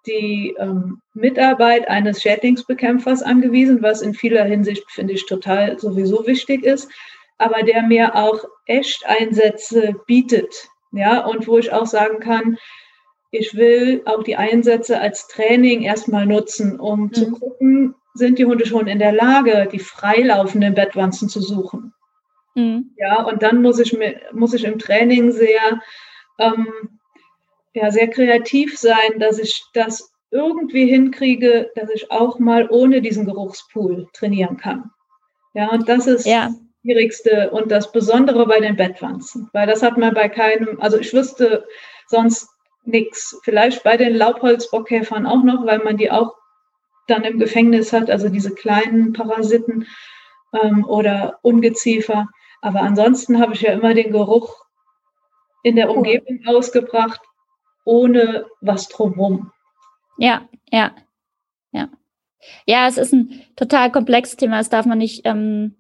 [0.06, 6.64] die ähm, Mitarbeit eines Schädlingsbekämpfers angewiesen, was in vieler Hinsicht, finde ich, total sowieso wichtig
[6.64, 6.90] ist,
[7.38, 10.54] aber der mir auch echt Einsätze bietet.
[10.92, 12.58] Ja, und wo ich auch sagen kann,
[13.32, 17.14] ich will auch die Einsätze als Training erstmal nutzen, um mhm.
[17.14, 21.94] zu gucken, sind die Hunde schon in der Lage, die freilaufenden Bettwanzen zu suchen.
[22.56, 22.92] Mhm.
[22.98, 23.98] Ja, und dann muss ich,
[24.34, 25.82] muss ich im Training sehr,
[26.40, 27.00] ähm,
[27.74, 33.26] ja, sehr kreativ sein, dass ich das irgendwie hinkriege, dass ich auch mal ohne diesen
[33.26, 34.92] Geruchspool trainieren kann.
[35.54, 36.48] Ja, und das ist ja.
[36.48, 40.98] das Schwierigste und das Besondere bei den Bettwanzen, weil das hat man bei keinem, also
[40.98, 41.66] ich wüsste
[42.08, 42.50] sonst
[42.84, 43.40] nichts.
[43.44, 46.36] Vielleicht bei den Laubholzbockkäfern auch noch, weil man die auch
[47.08, 49.88] dann im Gefängnis hat, also diese kleinen Parasiten
[50.62, 52.28] ähm, oder Ungeziefer.
[52.62, 54.56] Aber ansonsten habe ich ja immer den Geruch
[55.64, 56.58] in der Umgebung oh.
[56.58, 57.22] ausgebracht,
[57.86, 59.52] ohne was drumherum.
[60.18, 60.96] Ja, ja,
[61.72, 61.90] ja.
[62.66, 64.58] Ja, es ist ein total komplexes Thema.
[64.58, 65.76] Das darf man nicht ähm,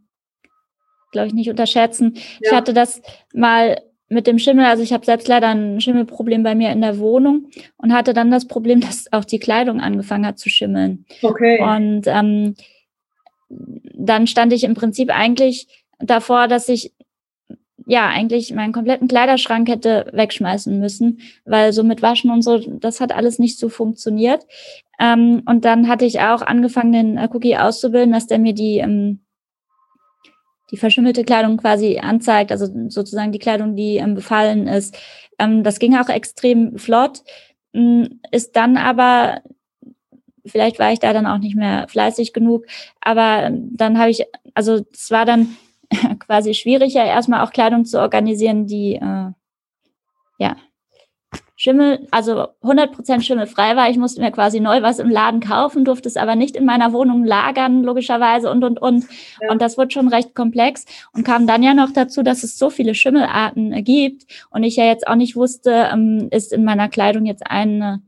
[1.11, 2.13] glaube ich, nicht unterschätzen.
[2.15, 2.21] Ja.
[2.41, 3.01] Ich hatte das
[3.33, 6.99] mal mit dem Schimmel, also ich habe selbst leider ein Schimmelproblem bei mir in der
[6.99, 7.47] Wohnung
[7.77, 11.05] und hatte dann das Problem, dass auch die Kleidung angefangen hat zu schimmeln.
[11.21, 11.61] Okay.
[11.61, 12.55] Und ähm,
[13.49, 15.67] dann stand ich im Prinzip eigentlich
[15.99, 16.93] davor, dass ich
[17.85, 22.99] ja eigentlich meinen kompletten Kleiderschrank hätte wegschmeißen müssen, weil so mit Waschen und so, das
[23.01, 24.45] hat alles nicht so funktioniert.
[24.99, 28.77] Ähm, und dann hatte ich auch angefangen, den äh, Cookie auszubilden, dass der mir die
[28.77, 29.21] ähm,
[30.71, 34.97] die verschimmelte Kleidung quasi anzeigt, also sozusagen die Kleidung, die ähm, befallen ist.
[35.37, 37.23] Ähm, das ging auch extrem flott,
[37.73, 39.41] ähm, ist dann aber,
[40.45, 42.65] vielleicht war ich da dann auch nicht mehr fleißig genug,
[43.01, 45.57] aber ähm, dann habe ich, also es war dann
[46.19, 49.31] quasi schwieriger, erstmal auch Kleidung zu organisieren, die äh,
[50.39, 50.55] ja
[51.61, 53.87] Schimmel, also 100% schimmelfrei war.
[53.87, 56.91] Ich musste mir quasi neu was im Laden kaufen, durfte es aber nicht in meiner
[56.91, 59.05] Wohnung lagern, logischerweise und, und, und.
[59.39, 59.51] Ja.
[59.51, 62.71] Und das wurde schon recht komplex und kam dann ja noch dazu, dass es so
[62.71, 66.89] viele Schimmelarten äh, gibt und ich ja jetzt auch nicht wusste, ähm, ist in meiner
[66.89, 68.01] Kleidung jetzt eine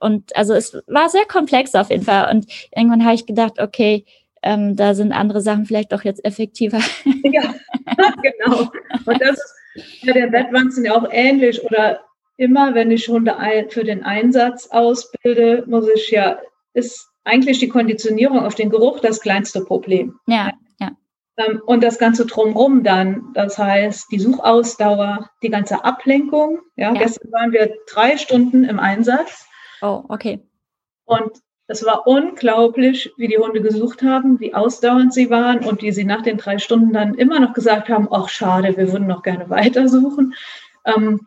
[0.00, 2.34] und also es war sehr komplex auf jeden Fall.
[2.34, 4.04] Und irgendwann habe ich gedacht, okay,
[4.42, 6.80] ähm, da sind andere Sachen vielleicht doch jetzt effektiver.
[7.22, 7.54] Ja,
[8.22, 8.72] genau.
[9.04, 9.38] Und das
[9.76, 12.00] ist bei den Bettwanzen ja auch ähnlich oder
[12.36, 13.36] immer, wenn ich Hunde
[13.68, 16.38] für den Einsatz ausbilde, muss ich ja,
[16.74, 20.18] ist eigentlich die Konditionierung auf den Geruch das kleinste Problem.
[20.26, 20.90] Ja, ja.
[21.36, 26.60] Ähm, und das Ganze drumherum dann, das heißt die Suchausdauer, die ganze Ablenkung.
[26.76, 29.46] Ja, ja, gestern waren wir drei Stunden im Einsatz.
[29.80, 30.40] Oh, okay.
[31.04, 31.30] Und
[31.68, 36.04] es war unglaublich, wie die Hunde gesucht haben, wie ausdauernd sie waren und wie sie
[36.04, 39.48] nach den drei Stunden dann immer noch gesagt haben, ach schade, wir würden noch gerne
[39.50, 40.34] weitersuchen.
[40.84, 41.26] Ähm,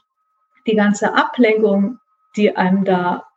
[0.68, 2.00] die ganze Ablenkung,
[2.36, 3.28] die einem da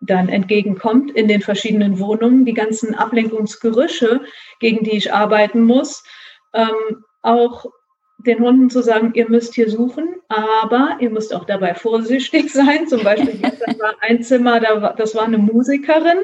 [0.00, 4.20] dann entgegenkommt in den verschiedenen Wohnungen, die ganzen Ablenkungsgerüche,
[4.60, 6.04] gegen die ich arbeiten muss,
[6.52, 7.66] ähm, auch
[8.18, 12.86] den Hunden zu sagen, ihr müsst hier suchen, aber ihr müsst auch dabei vorsichtig sein.
[12.86, 14.60] Zum Beispiel gestern war ein Zimmer,
[14.96, 16.18] das war eine Musikerin,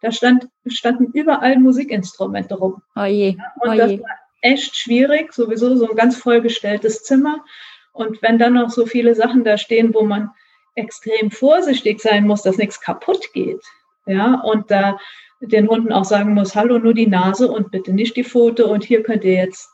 [0.00, 2.82] da stand, standen überall Musikinstrumente rum.
[2.96, 3.36] Oh je.
[3.60, 7.44] Oh und das war echt schwierig, sowieso so ein ganz vollgestelltes Zimmer.
[7.92, 10.30] Und wenn dann noch so viele Sachen da stehen, wo man
[10.74, 13.62] extrem vorsichtig sein muss, dass nichts kaputt geht,
[14.06, 14.98] ja, und da
[15.40, 18.84] den Hunden auch sagen muss, hallo, nur die Nase und bitte nicht die Pfote und
[18.84, 19.68] hier könnt ihr jetzt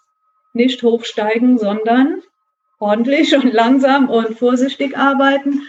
[0.52, 2.22] nicht hochsteigen, sondern
[2.78, 5.62] ordentlich und langsam und vorsichtig arbeiten.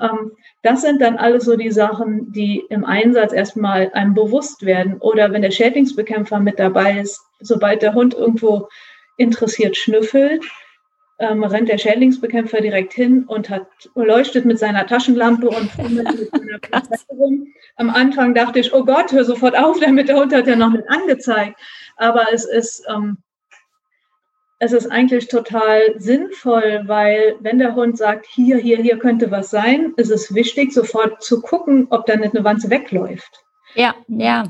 [0.00, 4.96] Ähm, das sind dann alles so die Sachen, die im Einsatz erstmal einem bewusst werden.
[4.98, 8.68] Oder wenn der Schädlingsbekämpfer mit dabei ist, sobald der Hund irgendwo
[9.16, 10.44] interessiert schnüffelt,
[11.18, 16.58] ähm, rennt der Schädlingsbekämpfer direkt hin und hat leuchtet mit seiner Taschenlampe und mit seiner
[16.60, 17.46] Pinzette rum.
[17.76, 20.70] Am Anfang dachte ich, oh Gott, hör sofort auf, damit der Hund hat ja noch
[20.70, 21.58] mit angezeigt.
[21.96, 23.18] Aber es ist, ähm,
[24.58, 29.50] es ist eigentlich total sinnvoll, weil wenn der Hund sagt, hier, hier, hier könnte was
[29.50, 33.44] sein, ist es wichtig, sofort zu gucken, ob da nicht eine Wanze wegläuft.
[33.74, 34.44] Ja, ja.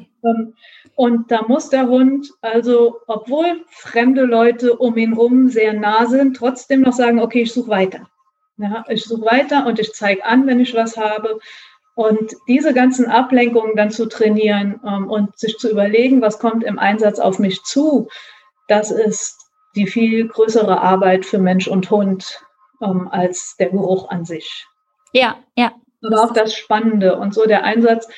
[0.97, 6.37] Und da muss der Hund also, obwohl fremde Leute um ihn rum sehr nah sind,
[6.37, 8.09] trotzdem noch sagen, okay, ich suche weiter.
[8.57, 11.41] Ja, ich suche weiter und ich zeige an, wenn ich was habe.
[11.97, 16.79] Und diese ganzen Ablenkungen dann zu trainieren ähm, und sich zu überlegen, was kommt im
[16.79, 18.09] Einsatz auf mich zu,
[18.69, 19.45] das ist
[19.77, 22.41] die viel größere Arbeit für Mensch und Hund
[22.81, 24.67] ähm, als der Geruch an sich.
[25.13, 25.73] Ja, ja.
[26.05, 27.17] Aber auch das Spannende.
[27.17, 28.09] Und so der Einsatz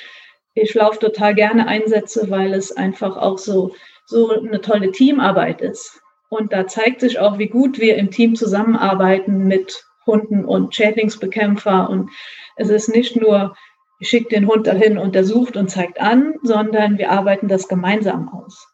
[0.57, 3.75] ich laufe total gerne Einsätze, weil es einfach auch so,
[4.07, 6.01] so eine tolle Teamarbeit ist.
[6.31, 11.91] Und da zeigt sich auch, wie gut wir im Team zusammenarbeiten mit Hunden und Schädlingsbekämpfer.
[11.91, 12.11] Und
[12.57, 13.55] es ist nicht nur,
[14.01, 17.69] ich schicke den Hund dahin und der sucht und zeigt an, sondern wir arbeiten das
[17.69, 18.67] gemeinsam aus.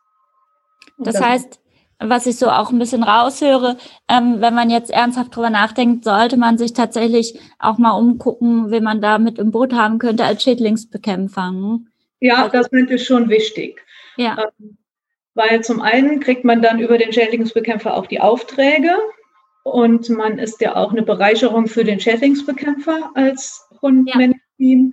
[0.99, 1.62] das, das heißt,
[2.05, 3.77] was ich so auch ein bisschen raushöre,
[4.09, 8.81] ähm, wenn man jetzt ernsthaft drüber nachdenkt, sollte man sich tatsächlich auch mal umgucken, wie
[8.81, 11.53] man da mit im Boot haben könnte als Schädlingsbekämpfer.
[12.21, 13.85] Ja, also, das finde ich schon wichtig.
[14.17, 14.37] Ja.
[14.61, 14.79] Ähm,
[15.35, 18.91] weil zum einen kriegt man dann über den Schädlingsbekämpfer auch die Aufträge
[19.65, 24.93] und man ist ja auch eine Bereicherung für den Schädlingsbekämpfer als Hund-Mensch-Team.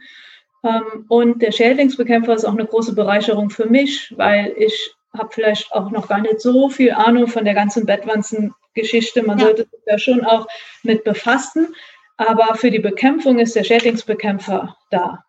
[0.64, 0.78] Ja.
[0.78, 5.72] Ähm, und der Schädlingsbekämpfer ist auch eine große Bereicherung für mich, weil ich habe vielleicht
[5.72, 9.24] auch noch gar nicht so viel Ahnung von der ganzen Bettwanzengeschichte.
[9.24, 9.46] Man ja.
[9.46, 10.48] sollte sich da schon auch
[10.84, 11.76] mit befassen.
[12.18, 15.24] Aber für die Bekämpfung ist der Schädlingsbekämpfer da.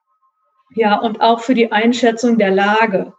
[0.74, 3.12] Ja, und auch für die Einschätzung der Lage.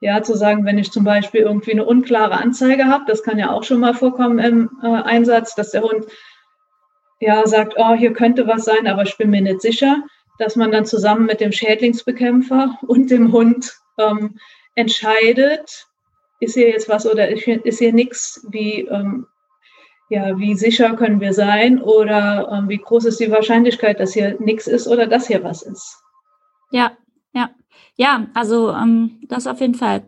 [0.00, 3.50] Ja, zu sagen, wenn ich zum Beispiel irgendwie eine unklare Anzeige habe, das kann ja
[3.50, 6.06] auch schon mal vorkommen im äh, Einsatz, dass der Hund
[7.18, 10.04] ja sagt, oh, hier könnte was sein, aber ich bin mir nicht sicher,
[10.38, 14.38] dass man dann zusammen mit dem Schädlingsbekämpfer und dem Hund ähm,
[14.76, 15.87] entscheidet,
[16.40, 19.26] ist hier jetzt was oder ist hier nichts, wie, ähm,
[20.08, 24.36] ja, wie sicher können wir sein oder ähm, wie groß ist die Wahrscheinlichkeit, dass hier
[24.40, 26.02] nichts ist oder dass hier was ist.
[26.70, 26.92] Ja,
[27.32, 27.50] ja,
[27.96, 30.04] ja, also ähm, das auf jeden Fall.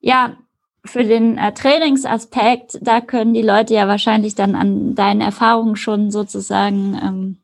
[0.00, 0.36] Ja,
[0.84, 6.10] für den äh, Trainingsaspekt, da können die Leute ja wahrscheinlich dann an deinen Erfahrungen schon
[6.10, 7.38] sozusagen ähm,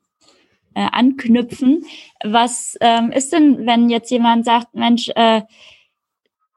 [0.74, 1.84] äh, anknüpfen.
[2.22, 5.42] Was ähm, ist denn, wenn jetzt jemand sagt, Mensch, äh,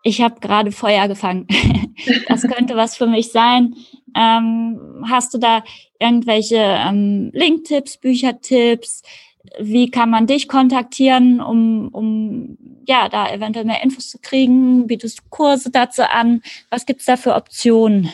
[0.03, 1.47] ich habe gerade Feuer gefangen.
[2.27, 3.75] das könnte was für mich sein.
[4.15, 5.63] Ähm, hast du da
[5.99, 9.01] irgendwelche ähm, Link-Tipps, Büchertipps?
[9.59, 14.87] Wie kann man dich kontaktieren, um, um ja da eventuell mehr Infos zu kriegen?
[14.87, 16.41] Bietest du Kurse dazu an?
[16.69, 18.11] Was gibt's da für Optionen?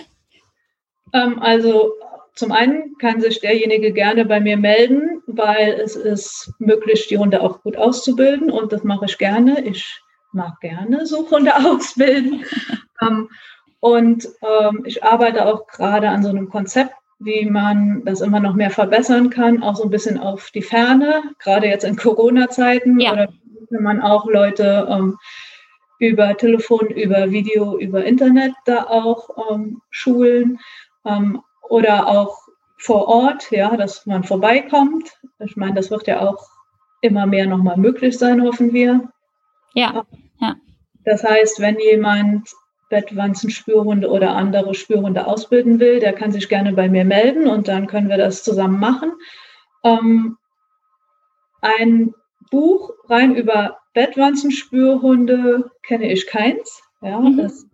[1.14, 1.92] Ähm, also
[2.36, 7.42] zum einen kann sich derjenige gerne bei mir melden, weil es ist möglich, die Hunde
[7.42, 9.66] auch gut auszubilden und das mache ich gerne.
[9.66, 12.46] Ich mag gerne Suchhunde ausbilden.
[13.02, 13.30] ähm,
[13.80, 18.56] und ähm, ich arbeite auch gerade an so einem Konzept, wie man das immer noch
[18.56, 23.00] mehr verbessern kann, auch so ein bisschen auf die Ferne, gerade jetzt in Corona-Zeiten.
[23.00, 23.14] Ja.
[23.14, 23.30] Oder
[23.70, 25.18] wenn man auch Leute ähm,
[26.00, 30.60] über Telefon, über Video, über Internet da auch ähm, schulen
[31.06, 32.38] ähm, oder auch
[32.78, 35.20] vor Ort, ja, dass man vorbeikommt.
[35.40, 36.48] Ich meine, das wird ja auch
[37.02, 39.10] immer mehr nochmal möglich sein, hoffen wir.
[39.74, 40.06] Ja,
[40.40, 40.56] ja.
[41.06, 42.50] Das heißt, wenn jemand
[42.90, 47.88] Bettwanzenspürhunde oder andere Spürhunde ausbilden will, der kann sich gerne bei mir melden und dann
[47.88, 49.12] können wir das zusammen machen.
[49.84, 50.38] Ähm,
[51.62, 52.14] ein
[52.52, 56.82] Buch rein über Bettwanzenspürhunde kenne ich keins.
[57.02, 57.38] Ja, mhm.
[57.38, 57.66] das,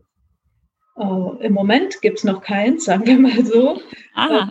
[0.97, 3.81] äh, Im Moment gibt es noch keins, sagen wir mal so.
[4.15, 4.47] Äh,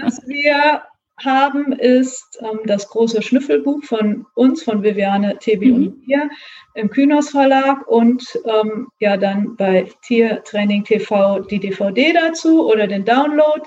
[0.00, 0.82] was wir
[1.24, 5.74] haben, ist ähm, das große Schnüffelbuch von uns, von Viviane, Tebi mhm.
[5.74, 6.30] und mir
[6.74, 13.04] im Kühners Verlag und ähm, ja dann bei Tiertraining TV die DVD dazu oder den
[13.04, 13.62] Download.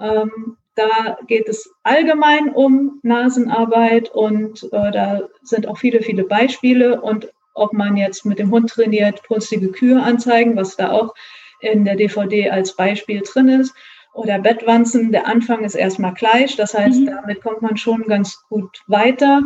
[0.00, 7.00] Ähm, da geht es allgemein um Nasenarbeit und äh, da sind auch viele, viele Beispiele
[7.00, 11.14] und ob man jetzt mit dem Hund trainiert, punstige Kühe anzeigen, was da auch
[11.60, 13.74] in der DVD als Beispiel drin ist
[14.14, 15.12] oder Bettwanzen.
[15.12, 17.06] Der Anfang ist erstmal gleich, das heißt, mhm.
[17.06, 19.42] damit kommt man schon ganz gut weiter.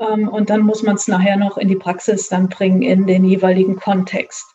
[0.00, 3.24] Ähm, und dann muss man es nachher noch in die Praxis dann bringen, in den
[3.24, 4.46] jeweiligen Kontext.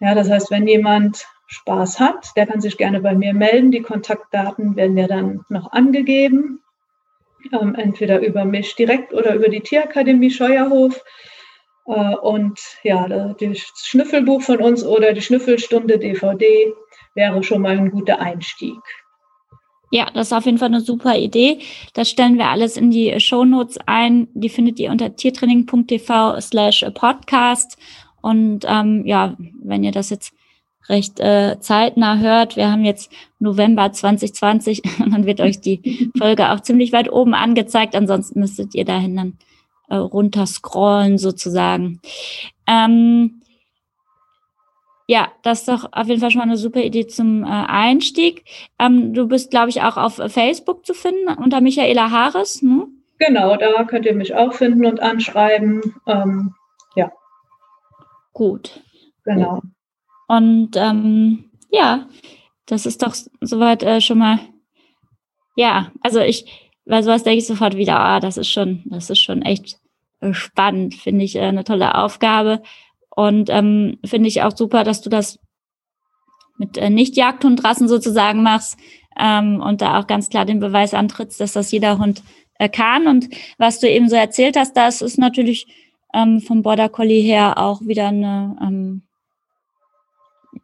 [0.00, 3.70] Ja, das heißt, wenn jemand Spaß hat, der kann sich gerne bei mir melden.
[3.70, 6.60] Die Kontaktdaten werden ja dann noch angegeben,
[7.52, 11.02] ähm, entweder über mich direkt oder über die Tierakademie Scheuerhof.
[11.86, 16.72] Äh, und ja, das Schnüffelbuch von uns oder die Schnüffelstunde DVD
[17.14, 18.78] wäre schon mal ein guter Einstieg.
[19.90, 21.58] Ja, das ist auf jeden Fall eine super Idee.
[21.94, 24.28] Das stellen wir alles in die Show Notes ein.
[24.34, 27.78] Die findet ihr unter tiertraining.tv slash podcast.
[28.20, 30.32] Und ähm, ja, wenn ihr das jetzt
[30.88, 36.50] recht äh, zeitnah hört, wir haben jetzt November 2020 und dann wird euch die Folge
[36.50, 37.94] auch ziemlich weit oben angezeigt.
[37.94, 39.38] Ansonsten müsstet ihr dahin dann
[39.88, 42.00] äh, runter scrollen sozusagen.
[42.66, 43.37] Ähm,
[45.10, 48.44] ja, das ist doch auf jeden Fall schon mal eine super Idee zum äh, Einstieg.
[48.78, 52.60] Ähm, du bist, glaube ich, auch auf Facebook zu finden unter Michaela Haares.
[52.60, 52.86] Ne?
[53.18, 55.94] Genau, da könnt ihr mich auch finden und anschreiben.
[56.06, 56.54] Ähm,
[56.94, 57.10] ja.
[58.34, 58.82] Gut.
[59.24, 59.62] Genau.
[60.28, 62.06] Und ähm, ja,
[62.66, 64.40] das ist doch soweit äh, schon mal.
[65.56, 69.20] Ja, also ich, weil sowas denke ich sofort wieder, ah, das ist schon, das ist
[69.20, 69.78] schon echt
[70.20, 72.62] äh, spannend, finde ich äh, eine tolle Aufgabe.
[73.18, 75.40] Und ähm, finde ich auch super, dass du das
[76.56, 78.78] mit äh, Nicht-Jagdhundrassen sozusagen machst
[79.18, 82.22] ähm, und da auch ganz klar den Beweis antrittst, dass das jeder Hund
[82.60, 83.08] äh, kann.
[83.08, 83.28] Und
[83.58, 85.66] was du eben so erzählt hast, das ist natürlich
[86.14, 89.02] ähm, vom Border Collie her auch wieder eine, ähm,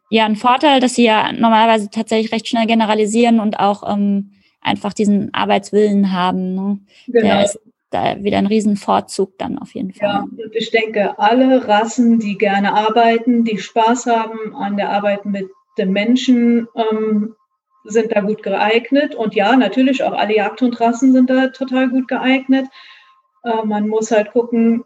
[0.09, 4.93] ja, ein Vorteil, dass sie ja normalerweise tatsächlich recht schnell generalisieren und auch ähm, einfach
[4.93, 6.55] diesen Arbeitswillen haben.
[6.55, 6.79] Ne?
[7.07, 7.21] Genau.
[7.21, 7.59] Der ist
[7.95, 10.09] da wieder ein Riesenvorzug dann auf jeden Fall.
[10.09, 15.25] Ja, und ich denke, alle Rassen, die gerne arbeiten, die Spaß haben an der Arbeit
[15.25, 17.35] mit den Menschen, ähm,
[17.85, 19.15] sind da gut geeignet.
[19.15, 22.67] Und ja, natürlich auch alle Jagdhundrassen sind da total gut geeignet.
[23.43, 24.83] Äh, man muss halt gucken,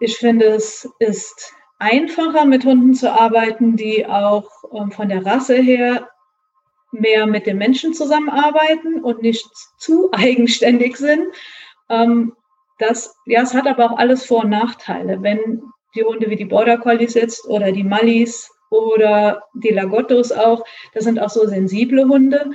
[0.00, 5.56] ich finde, es ist einfacher, mit Hunden zu arbeiten, die auch ähm, von der Rasse
[5.56, 6.08] her
[6.90, 9.46] mehr mit den Menschen zusammenarbeiten und nicht
[9.78, 11.26] zu eigenständig sind.
[11.88, 12.32] Ähm,
[12.78, 15.22] das, ja, es hat aber auch alles Vor- und Nachteile.
[15.22, 15.62] Wenn
[15.94, 20.64] die Hunde wie die Border Collies jetzt oder die Mallis oder die Lagottos auch,
[20.94, 22.50] das sind auch so sensible Hunde.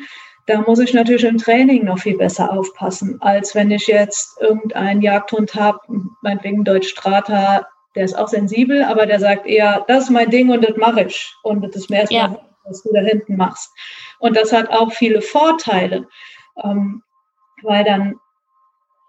[0.45, 5.01] Da muss ich natürlich im Training noch viel besser aufpassen, als wenn ich jetzt irgendeinen
[5.01, 5.79] Jagdhund habe,
[6.21, 7.65] meinetwegen Deutsch Strata,
[7.95, 11.03] der ist auch sensibel, aber der sagt eher, das ist mein Ding und das mache
[11.03, 11.33] ich.
[11.43, 12.49] Und das ist mir erstmal, ja.
[12.65, 13.71] was du da hinten machst.
[14.19, 16.07] Und das hat auch viele Vorteile,
[16.63, 17.03] ähm,
[17.61, 18.15] weil dann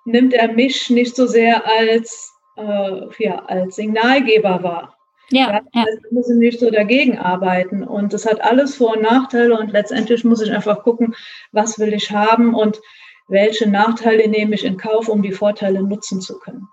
[0.05, 4.95] nimmt er mich nicht so sehr als, äh, ja, als Signalgeber wahr.
[5.31, 5.85] Ja, ja.
[6.05, 7.83] Ich muss nicht so dagegen arbeiten.
[7.83, 9.59] Und das hat alles Vor- und Nachteile.
[9.59, 11.15] Und letztendlich muss ich einfach gucken,
[11.53, 12.81] was will ich haben und
[13.29, 16.69] welche Nachteile nehme ich in Kauf, um die Vorteile nutzen zu können.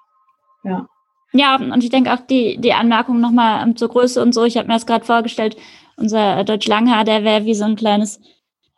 [0.63, 0.88] Ja.
[1.34, 4.43] Ja, und ich denke auch die, die Anmerkung nochmal ähm, zur Größe und so.
[4.43, 5.55] Ich habe mir das gerade vorgestellt,
[5.95, 8.19] unser Deutsch Langhaar, der wäre wie so ein kleines,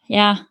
[0.07, 0.41] ja,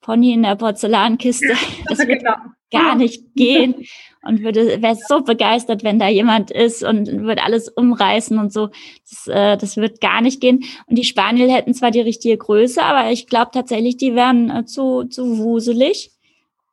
[0.00, 1.54] Pony in der Porzellankiste.
[1.86, 2.36] Das wird genau.
[2.70, 3.74] Gar nicht gehen
[4.22, 8.68] und würde wäre so begeistert, wenn da jemand ist und würde alles umreißen und so.
[9.08, 10.64] Das, äh, das wird gar nicht gehen.
[10.86, 14.64] Und die Spaniel hätten zwar die richtige Größe, aber ich glaube tatsächlich, die wären äh,
[14.66, 16.10] zu, zu wuselig.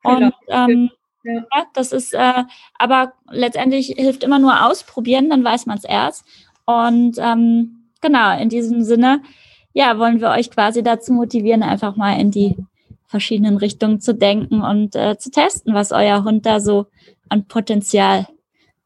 [0.03, 0.89] Und ähm,
[1.23, 1.33] ja.
[1.33, 1.65] ja.
[1.73, 2.43] das ist, äh,
[2.77, 6.25] aber letztendlich hilft immer nur ausprobieren, dann weiß man es erst.
[6.65, 9.21] Und ähm, genau, in diesem Sinne,
[9.73, 12.57] ja, wollen wir euch quasi dazu motivieren, einfach mal in die
[13.07, 16.87] verschiedenen Richtungen zu denken und äh, zu testen, was euer Hund da so
[17.29, 18.27] an Potenzial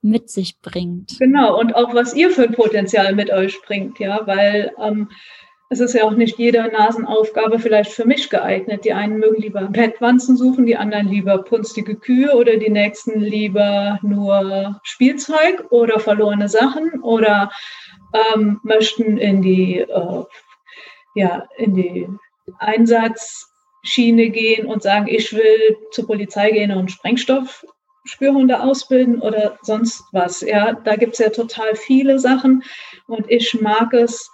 [0.02, 1.18] mit sich bringt.
[1.20, 5.10] Genau, und auch was ihr für ein Potenzial mit euch bringt, ja, weil ähm,
[5.70, 8.84] es ist ja auch nicht jede Nasenaufgabe vielleicht für mich geeignet.
[8.84, 13.98] Die einen mögen lieber Bettwanzen suchen, die anderen lieber punstige Kühe oder die nächsten lieber
[14.02, 17.52] nur Spielzeug oder verlorene Sachen oder
[18.34, 20.24] ähm, möchten in die, äh,
[21.16, 22.10] ja, in die
[23.82, 27.66] Einsatzschiene gehen und sagen, ich will zur Polizei gehen und Sprengstoff
[28.04, 30.42] Spürhunde ausbilden oder sonst was.
[30.42, 32.64] Ja, da gibt es ja total viele Sachen
[33.08, 34.32] und ich mag es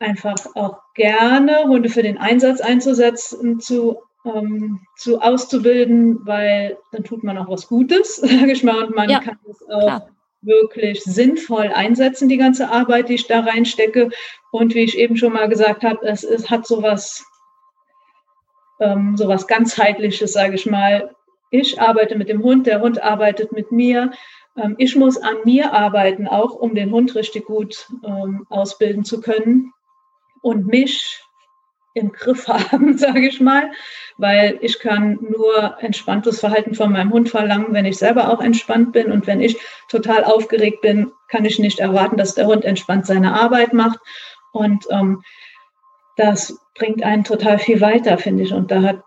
[0.00, 7.22] einfach auch gerne, Hunde für den Einsatz einzusetzen, zu, ähm, zu auszubilden, weil dann tut
[7.22, 10.08] man auch was Gutes, sage ich mal, und man ja, kann es auch klar.
[10.42, 14.10] wirklich sinnvoll einsetzen, die ganze Arbeit, die ich da reinstecke.
[14.50, 17.24] Und wie ich eben schon mal gesagt habe, es, es hat sowas,
[18.80, 21.14] ähm, sowas ganzheitliches, sage ich mal,
[21.50, 24.10] ich arbeite mit dem Hund, der Hund arbeitet mit mir.
[24.56, 29.20] Ähm, ich muss an mir arbeiten, auch um den Hund richtig gut ähm, ausbilden zu
[29.20, 29.72] können
[30.42, 31.22] und mich
[31.94, 33.70] im Griff haben, sage ich mal,
[34.18, 38.92] weil ich kann nur entspanntes Verhalten von meinem Hund verlangen, wenn ich selber auch entspannt
[38.92, 39.12] bin.
[39.12, 39.56] Und wenn ich
[39.88, 44.00] total aufgeregt bin, kann ich nicht erwarten, dass der Hund entspannt seine Arbeit macht.
[44.52, 45.22] Und ähm,
[46.16, 49.02] das bringt einen total viel weiter, finde ich und da hat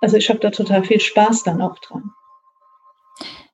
[0.00, 2.12] also ich habe da total viel Spaß dann auch dran.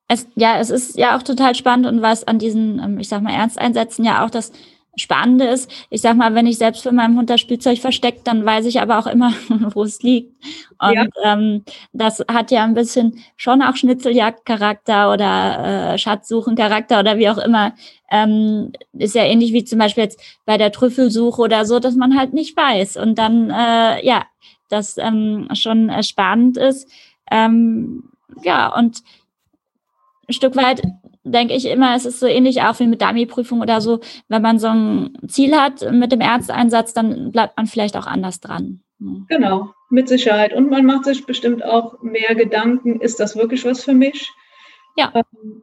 [0.08, 3.22] Es, ja, es ist ja auch total spannend und was an diesen, ähm, ich sag
[3.22, 4.52] mal, Ernsteinsätzen ja auch das
[4.94, 8.44] Spannende ist, ich sag mal, wenn ich selbst für meinen Hund das Spielzeug versteckt, dann
[8.44, 9.32] weiß ich aber auch immer,
[9.74, 10.34] wo es liegt.
[10.78, 11.06] Und ja.
[11.24, 11.64] ähm,
[11.94, 17.72] das hat ja ein bisschen schon auch Schnitzeljagdcharakter oder äh, Schatzsuchencharakter oder wie auch immer.
[18.10, 22.18] Ähm, ist ja ähnlich wie zum Beispiel jetzt bei der Trüffelsuche oder so, dass man
[22.18, 22.98] halt nicht weiß.
[22.98, 24.26] Und dann, äh, ja,
[24.68, 26.90] das ähm, schon äh, spannend ist.
[27.30, 28.10] Ähm,
[28.42, 29.02] ja, und
[30.28, 30.82] ein Stück weit
[31.24, 34.00] denke ich immer, es ist so ähnlich auch wie mit Dummy-Prüfung oder so.
[34.28, 38.40] Wenn man so ein Ziel hat mit dem Ärzteinsatz, dann bleibt man vielleicht auch anders
[38.40, 38.82] dran.
[39.28, 40.52] Genau, mit Sicherheit.
[40.52, 44.30] Und man macht sich bestimmt auch mehr Gedanken, ist das wirklich was für mich?
[44.96, 45.12] Ja.
[45.14, 45.62] Ähm,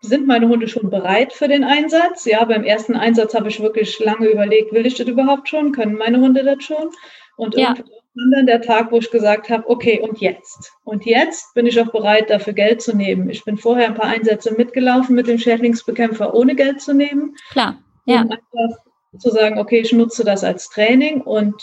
[0.00, 2.24] sind meine Hunde schon bereit für den Einsatz?
[2.24, 5.72] Ja, beim ersten Einsatz habe ich wirklich lange überlegt, will ich das überhaupt schon?
[5.72, 6.90] Können meine Hunde das schon?
[7.36, 7.74] Und ja.
[8.18, 10.72] Irgendwann dann der Tag, wo ich gesagt habe, okay, und jetzt?
[10.84, 13.30] Und jetzt bin ich auch bereit, dafür Geld zu nehmen.
[13.30, 17.36] Ich bin vorher ein paar Einsätze mitgelaufen mit dem Schädlingsbekämpfer, ohne Geld zu nehmen.
[17.50, 18.22] Klar, ja.
[18.22, 18.78] Um einfach
[19.18, 21.54] zu sagen, okay, ich nutze das als Training und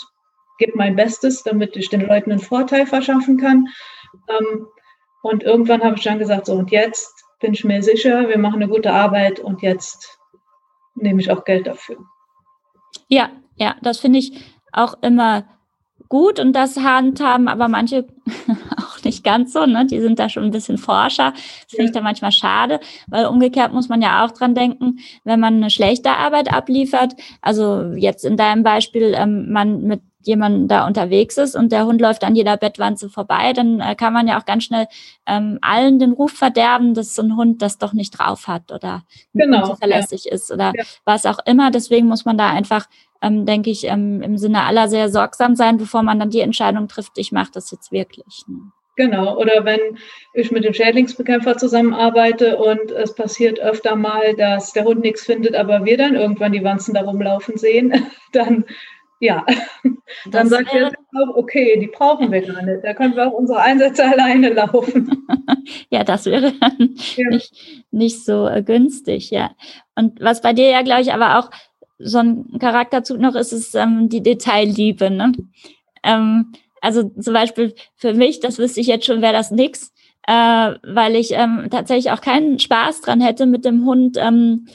[0.58, 3.68] gebe mein Bestes, damit ich den Leuten einen Vorteil verschaffen kann.
[4.28, 4.66] Ähm,
[5.22, 8.62] und irgendwann habe ich dann gesagt, so, und jetzt bin ich mir sicher, wir machen
[8.62, 10.18] eine gute Arbeit und jetzt
[10.94, 11.98] nehme ich auch Geld dafür.
[13.08, 14.32] Ja, ja, das finde ich
[14.72, 15.44] auch immer
[16.08, 18.06] gut und das handhaben aber manche
[18.76, 19.86] auch nicht ganz so, ne?
[19.86, 21.32] Die sind da schon ein bisschen Forscher.
[21.32, 25.40] Das finde ich da manchmal schade, weil umgekehrt muss man ja auch dran denken, wenn
[25.40, 30.86] man eine schlechte Arbeit abliefert, also jetzt in deinem Beispiel, ähm, man mit jemand da
[30.86, 34.38] unterwegs ist und der Hund läuft an jeder Bettwanze vorbei, dann äh, kann man ja
[34.38, 34.86] auch ganz schnell
[35.26, 39.04] ähm, allen den Ruf verderben, dass so ein Hund das doch nicht drauf hat oder
[39.32, 40.32] genau, zuverlässig ja.
[40.32, 40.84] ist oder ja.
[41.04, 41.70] was auch immer.
[41.70, 42.86] Deswegen muss man da einfach
[43.22, 46.86] ähm, denke ich, ähm, im Sinne aller sehr sorgsam sein, bevor man dann die Entscheidung
[46.86, 48.44] trifft, ich mache das jetzt wirklich.
[48.46, 48.72] Ne?
[48.96, 49.98] Genau, oder wenn
[50.32, 55.54] ich mit dem Schädlingsbekämpfer zusammenarbeite und es passiert öfter mal, dass der Hund nichts findet,
[55.54, 57.92] aber wir dann irgendwann die Wanzen da rumlaufen sehen,
[58.32, 58.64] dann
[59.20, 59.44] ja,
[60.30, 62.84] dann sagt er auch, okay, die brauchen wir gar nicht.
[62.84, 65.26] Da können wir auch unsere Einsätze alleine laufen.
[65.90, 67.28] ja, das wäre ja.
[67.28, 67.52] Nicht,
[67.90, 69.50] nicht so äh, günstig, ja.
[69.94, 71.50] Und was bei dir ja, glaube ich, aber auch
[71.98, 75.10] so ein Charakterzug noch ist, ist ähm, die Detailliebe.
[75.10, 75.32] Ne?
[76.02, 76.52] Ähm,
[76.82, 79.94] also zum Beispiel für mich, das wüsste ich jetzt schon, wäre das nix,
[80.26, 80.32] äh,
[80.82, 84.66] weil ich ähm, tatsächlich auch keinen Spaß dran hätte, mit dem Hund ähm,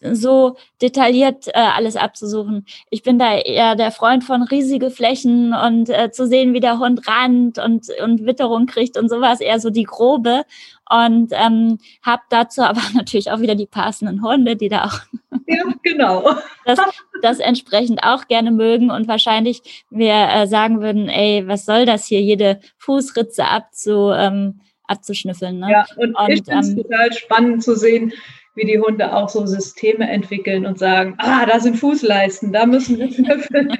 [0.00, 2.66] so detailliert äh, alles abzusuchen.
[2.90, 6.78] Ich bin da eher der Freund von riesige Flächen und äh, zu sehen, wie der
[6.78, 10.44] Hund rannt und, und Witterung kriegt und sowas, eher so die grobe.
[10.88, 15.00] Und ähm, habe dazu aber natürlich auch wieder die passenden Hunde, die da auch
[15.46, 16.30] ja, genau.
[16.64, 16.78] das,
[17.22, 22.06] das entsprechend auch gerne mögen und wahrscheinlich mir äh, sagen würden, ey, was soll das
[22.06, 25.58] hier, jede Fußritze abzu, ähm, abzuschnüffeln.
[25.58, 25.70] Ne?
[25.70, 28.12] Ja, und, und ich finde es ähm, total spannend zu sehen,
[28.54, 32.98] wie die Hunde auch so Systeme entwickeln und sagen, ah, da sind Fußleisten, da müssen
[32.98, 33.70] wir schnüffeln.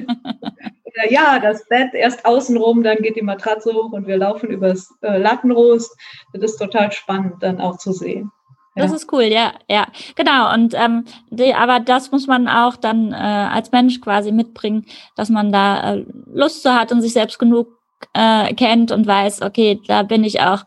[0.85, 4.93] Oder ja, das Bett erst außenrum, dann geht die Matratze hoch und wir laufen übers
[5.03, 5.97] äh, Lattenrost.
[6.33, 8.31] Das ist total spannend dann auch zu sehen.
[8.75, 10.53] Das ist cool, ja, ja, genau.
[10.55, 15.29] Und ähm, die, aber das muss man auch dann äh, als Mensch quasi mitbringen, dass
[15.29, 17.69] man da äh, Lust zu hat und sich selbst genug
[18.15, 20.65] äh, kennt und weiß, okay, da bin ich auch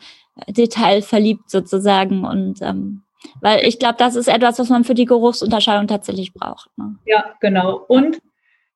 [0.48, 3.05] detailverliebt sozusagen und ähm,
[3.42, 6.70] weil ich glaube, das ist etwas, was man für die Geruchsunterscheidung tatsächlich braucht.
[6.78, 6.96] Ne?
[7.06, 7.86] Ja, genau.
[7.88, 8.20] Und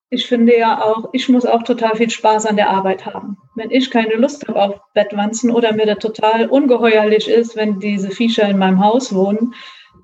[0.09, 3.37] ich finde ja auch, ich muss auch total viel Spaß an der Arbeit haben.
[3.55, 8.09] Wenn ich keine Lust habe auf Bettwanzen oder mir das total ungeheuerlich ist, wenn diese
[8.09, 9.53] Viecher in meinem Haus wohnen,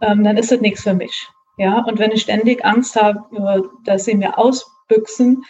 [0.01, 1.27] ähm, dann ist das nichts für mich.
[1.57, 5.43] Ja, und wenn ich ständig Angst habe, dass sie mir ausbüchsen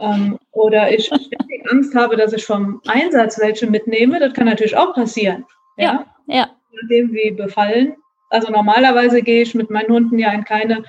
[0.00, 4.76] ähm, oder ich ständig Angst habe, dass ich vom Einsatz welche mitnehme, das kann natürlich
[4.76, 5.44] auch passieren.
[5.76, 6.34] Ja, ja.
[6.34, 6.50] ja.
[6.80, 7.96] Nachdem wie befallen
[8.28, 10.84] also normalerweise gehe ich mit meinen Hunden ja in keine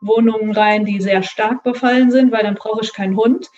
[0.00, 3.48] Wohnungen rein, die sehr stark befallen sind, weil dann brauche ich keinen Hund.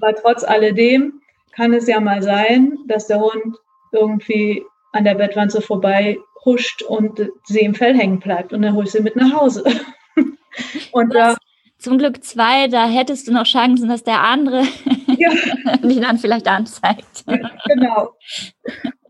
[0.00, 1.20] Aber trotz alledem
[1.52, 3.56] kann es ja mal sein, dass der Hund
[3.92, 8.86] irgendwie an der Bettwanze vorbei huscht und sie im Fell hängen bleibt und dann hole
[8.86, 9.64] ich sie mit nach Hause.
[10.92, 11.36] und da
[11.78, 14.62] zum Glück zwei, da hättest du noch Chancen, dass der andere
[15.18, 15.30] ja.
[15.82, 17.24] die dann vielleicht anzeigt.
[17.26, 18.14] Ja, genau.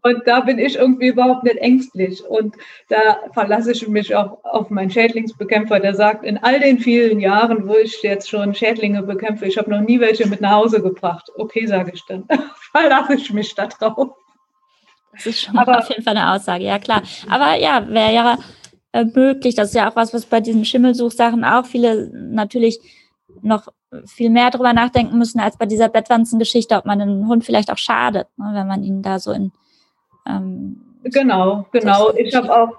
[0.03, 2.25] Und da bin ich irgendwie überhaupt nicht ängstlich.
[2.25, 2.57] Und
[2.89, 7.69] da verlasse ich mich auch auf meinen Schädlingsbekämpfer, der sagt, in all den vielen Jahren,
[7.69, 11.31] wo ich jetzt schon Schädlinge bekämpfe, ich habe noch nie welche mit nach Hause gebracht.
[11.37, 12.27] Okay, sage ich dann.
[12.73, 14.17] verlasse ich mich da drauf.
[15.13, 17.03] Das ist schon Aber, auf jeden Fall eine Aussage, ja klar.
[17.29, 18.39] Aber ja, wäre ja
[18.93, 19.55] äh, möglich.
[19.55, 22.81] Das ist ja auch was, was bei diesen Schimmelsuchsachen auch viele natürlich
[23.43, 23.69] noch
[24.07, 27.79] viel mehr drüber nachdenken müssen als bei dieser Bettwanzengeschichte, ob man den Hund vielleicht auch
[27.79, 29.53] schadet, ne, wenn man ihn da so in
[30.27, 32.13] ähm, genau, genau.
[32.15, 32.79] Ich habe auch,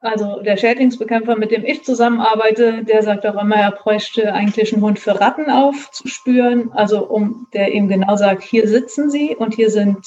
[0.00, 4.82] also der Schädlingsbekämpfer, mit dem ich zusammenarbeite, der sagt auch immer, er bräuchte eigentlich einen
[4.82, 6.72] Hund für Ratten aufzuspüren.
[6.72, 10.06] Also um der ihm genau sagt, hier sitzen sie und hier sind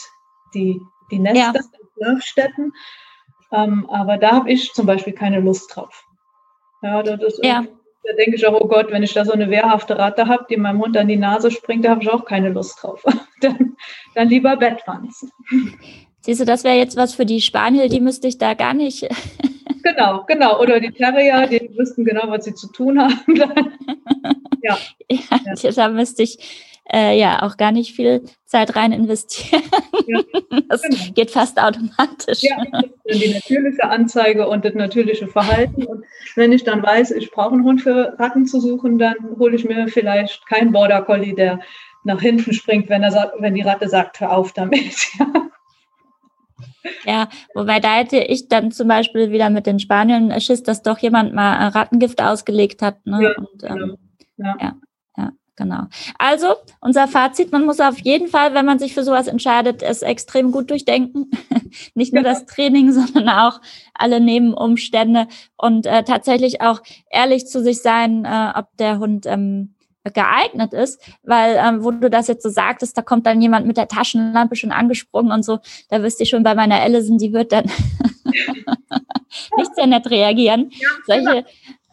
[0.53, 0.79] die,
[1.11, 1.83] die Nester, ja.
[1.97, 2.73] Schlafstätten.
[3.51, 6.05] Ähm, aber da habe ich zum Beispiel keine Lust drauf.
[6.81, 7.65] Ja, das ist ja.
[8.07, 10.55] Da denke ich auch, oh Gott, wenn ich da so eine wehrhafte Ratte habe, die
[10.55, 13.03] meinem Hund an die Nase springt, da habe ich auch keine Lust drauf.
[13.41, 13.75] dann,
[14.15, 15.29] dann lieber Bettwanzen.
[16.27, 19.07] Siehst du, das wäre jetzt was für die Spaniel, die müsste ich da gar nicht.
[19.83, 20.59] genau, genau.
[20.59, 23.15] Oder die Terrier, die wüssten genau, was sie zu tun haben.
[24.61, 24.77] ja.
[25.09, 25.17] ja.
[25.55, 25.71] ja.
[25.71, 26.37] Da müsste ich
[26.91, 29.63] äh, ja auch gar nicht viel Zeit rein investieren.
[30.05, 30.19] Ja,
[30.67, 30.97] das genau.
[31.15, 32.41] geht fast automatisch.
[32.41, 32.57] Ja,
[33.09, 35.85] die natürliche Anzeige und das natürliche Verhalten.
[35.85, 36.03] Und
[36.35, 39.63] wenn ich dann weiß, ich brauche einen Hund für Ratten zu suchen, dann hole ich
[39.63, 41.61] mir vielleicht keinen Border Collie, der
[42.03, 44.93] nach hinten springt, wenn, er sagt, wenn die Ratte sagt, hör auf damit.
[47.05, 47.29] Ja.
[47.53, 51.33] Wobei da hätte ich dann zum Beispiel wieder mit den Spaniern Schiss, dass doch jemand
[51.33, 53.05] mal Rattengift ausgelegt hat.
[53.05, 53.23] Ne?
[53.23, 53.97] Ja, Und, ähm,
[54.37, 54.49] genau.
[54.49, 54.55] ja.
[54.59, 54.75] ja,
[55.17, 55.83] ja, genau.
[56.17, 56.47] Also
[56.81, 60.51] unser Fazit, man muss auf jeden Fall, wenn man sich für sowas entscheidet, es extrem
[60.51, 61.31] gut durchdenken.
[61.95, 63.61] Nicht nur das Training, sondern auch
[63.93, 65.27] alle Nebenumstände
[65.57, 69.73] und äh, tatsächlich auch ehrlich zu sich sein, äh, ob der Hund ähm,
[70.13, 73.77] geeignet ist, weil ähm, wo du das jetzt so sagtest, da kommt dann jemand mit
[73.77, 77.51] der Taschenlampe schon angesprungen und so, da wüsste ich schon bei meiner Allison, die wird
[77.51, 77.65] dann
[79.57, 80.71] nicht sehr nett reagieren.
[80.71, 81.45] Ja, solche,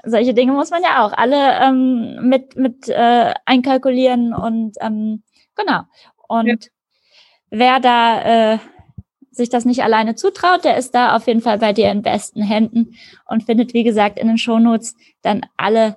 [0.04, 5.22] solche Dinge muss man ja auch alle ähm, mit, mit äh, einkalkulieren und ähm,
[5.54, 5.82] genau.
[6.28, 6.56] Und ja.
[7.50, 8.58] wer da äh,
[9.30, 12.42] sich das nicht alleine zutraut, der ist da auf jeden Fall bei dir in besten
[12.42, 12.94] Händen
[13.26, 15.96] und findet, wie gesagt, in den Shownotes dann alle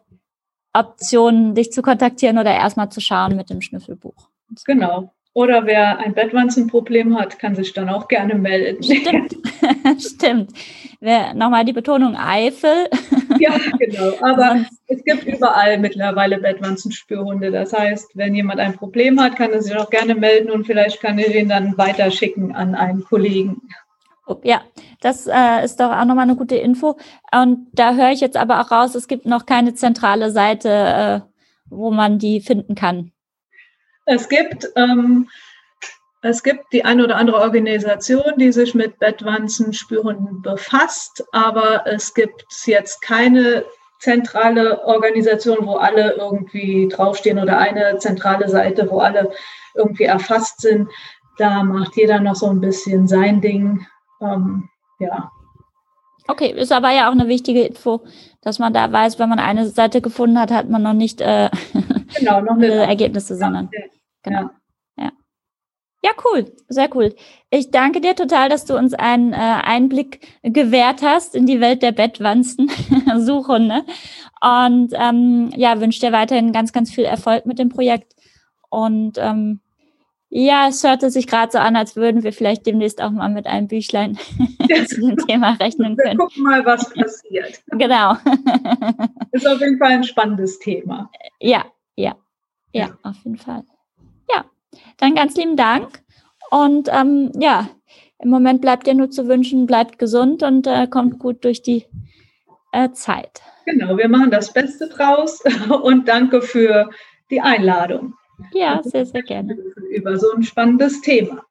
[0.78, 4.30] Optionen, dich zu kontaktieren oder erstmal zu schauen mit dem Schnüffelbuch.
[4.66, 5.12] Genau.
[5.38, 8.82] Oder wer ein Bettwanzenproblem hat, kann sich dann auch gerne melden.
[8.82, 9.36] Stimmt,
[10.02, 10.52] stimmt.
[11.36, 12.90] Nochmal die Betonung Eifel.
[13.40, 14.14] Ja, genau.
[14.22, 17.52] Aber es gibt überall mittlerweile Bettwanzenspürhunde.
[17.52, 21.02] Das heißt, wenn jemand ein Problem hat, kann er sich auch gerne melden und vielleicht
[21.02, 23.62] kann er den dann weiterschicken an einen Kollegen.
[24.44, 24.62] Ja,
[25.02, 26.98] das äh, ist doch auch nochmal eine gute Info.
[27.32, 31.20] Und da höre ich jetzt aber auch raus, es gibt noch keine zentrale Seite, äh,
[31.70, 33.12] wo man die finden kann.
[34.06, 35.30] Es gibt, ähm,
[36.22, 42.46] es gibt die eine oder andere Organisation, die sich mit Bettwanzenspürhunden befasst, aber es gibt
[42.66, 43.64] jetzt keine
[44.00, 49.32] zentrale Organisation, wo alle irgendwie draufstehen oder eine zentrale Seite, wo alle
[49.76, 50.90] irgendwie erfasst sind.
[51.38, 53.86] Da macht jeder noch so ein bisschen sein Ding.
[54.22, 55.32] Ähm, ja.
[56.28, 58.04] Okay, ist aber ja auch eine wichtige Info,
[58.42, 61.50] dass man da weiß, wenn man eine Seite gefunden hat, hat man noch nicht äh,
[62.18, 63.70] genau, noch eine Ergebnisse, sondern.
[63.72, 63.80] Ja.
[64.24, 64.50] Genau.
[64.98, 65.12] Ja.
[66.04, 66.12] ja.
[66.26, 67.16] cool, sehr cool.
[67.50, 71.82] Ich danke dir total, dass du uns einen äh, Einblick gewährt hast in die Welt
[71.82, 72.70] der Bettwanzen,
[73.18, 73.84] Suchhunde.
[74.42, 78.16] Und ähm, ja, wünsche dir weiterhin ganz, ganz viel Erfolg mit dem Projekt.
[78.70, 79.62] Und ähm,
[80.30, 83.48] ja, es hörte sich gerade so an, als würden wir vielleicht demnächst auch mal mit
[83.48, 84.18] einem Büchlein
[84.88, 86.20] zu dem Thema rechnen können.
[86.20, 87.62] Wir gucken mal, was passiert.
[87.68, 88.14] Genau.
[89.32, 91.10] Ist auf jeden Fall ein spannendes Thema.
[91.40, 91.66] Ja,
[91.96, 92.16] ja,
[92.74, 92.98] ja, ja.
[93.04, 93.64] auf jeden Fall.
[94.30, 94.44] Ja,
[94.98, 96.04] dann ganz lieben Dank.
[96.50, 97.70] Und ähm, ja,
[98.20, 101.86] im Moment bleibt dir nur zu wünschen, bleibt gesund und äh, kommt gut durch die
[102.74, 103.42] äh, Zeit.
[103.66, 105.42] Genau, wir machen das Beste draus
[105.84, 106.90] und danke für
[107.30, 108.14] die Einladung.
[108.54, 109.58] Ja, sehr, sehr gerne.
[109.90, 111.44] Über so ein spannendes Thema.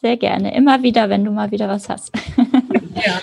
[0.00, 0.54] Sehr gerne.
[0.54, 2.12] Immer wieder, wenn du mal wieder was hast.
[2.36, 3.20] Ja.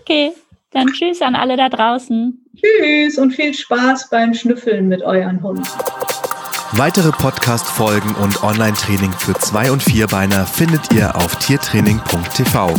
[0.00, 0.32] Okay,
[0.70, 2.44] dann tschüss an alle da draußen.
[2.56, 5.62] Tschüss und viel Spaß beim Schnüffeln mit euren Hunden.
[6.72, 12.74] Weitere Podcast-Folgen und Online-Training für Zwei- und Vierbeiner findet ihr auf tiertraining.tv.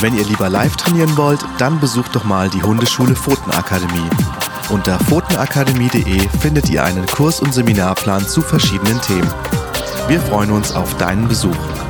[0.00, 4.10] Wenn ihr lieber live trainieren wollt, dann besucht doch mal die Hundeschule Pfotenakademie.
[4.70, 9.28] Unter pfotenakademie.de findet ihr einen Kurs- und Seminarplan zu verschiedenen Themen.
[10.08, 11.83] Wir freuen uns auf deinen Besuch.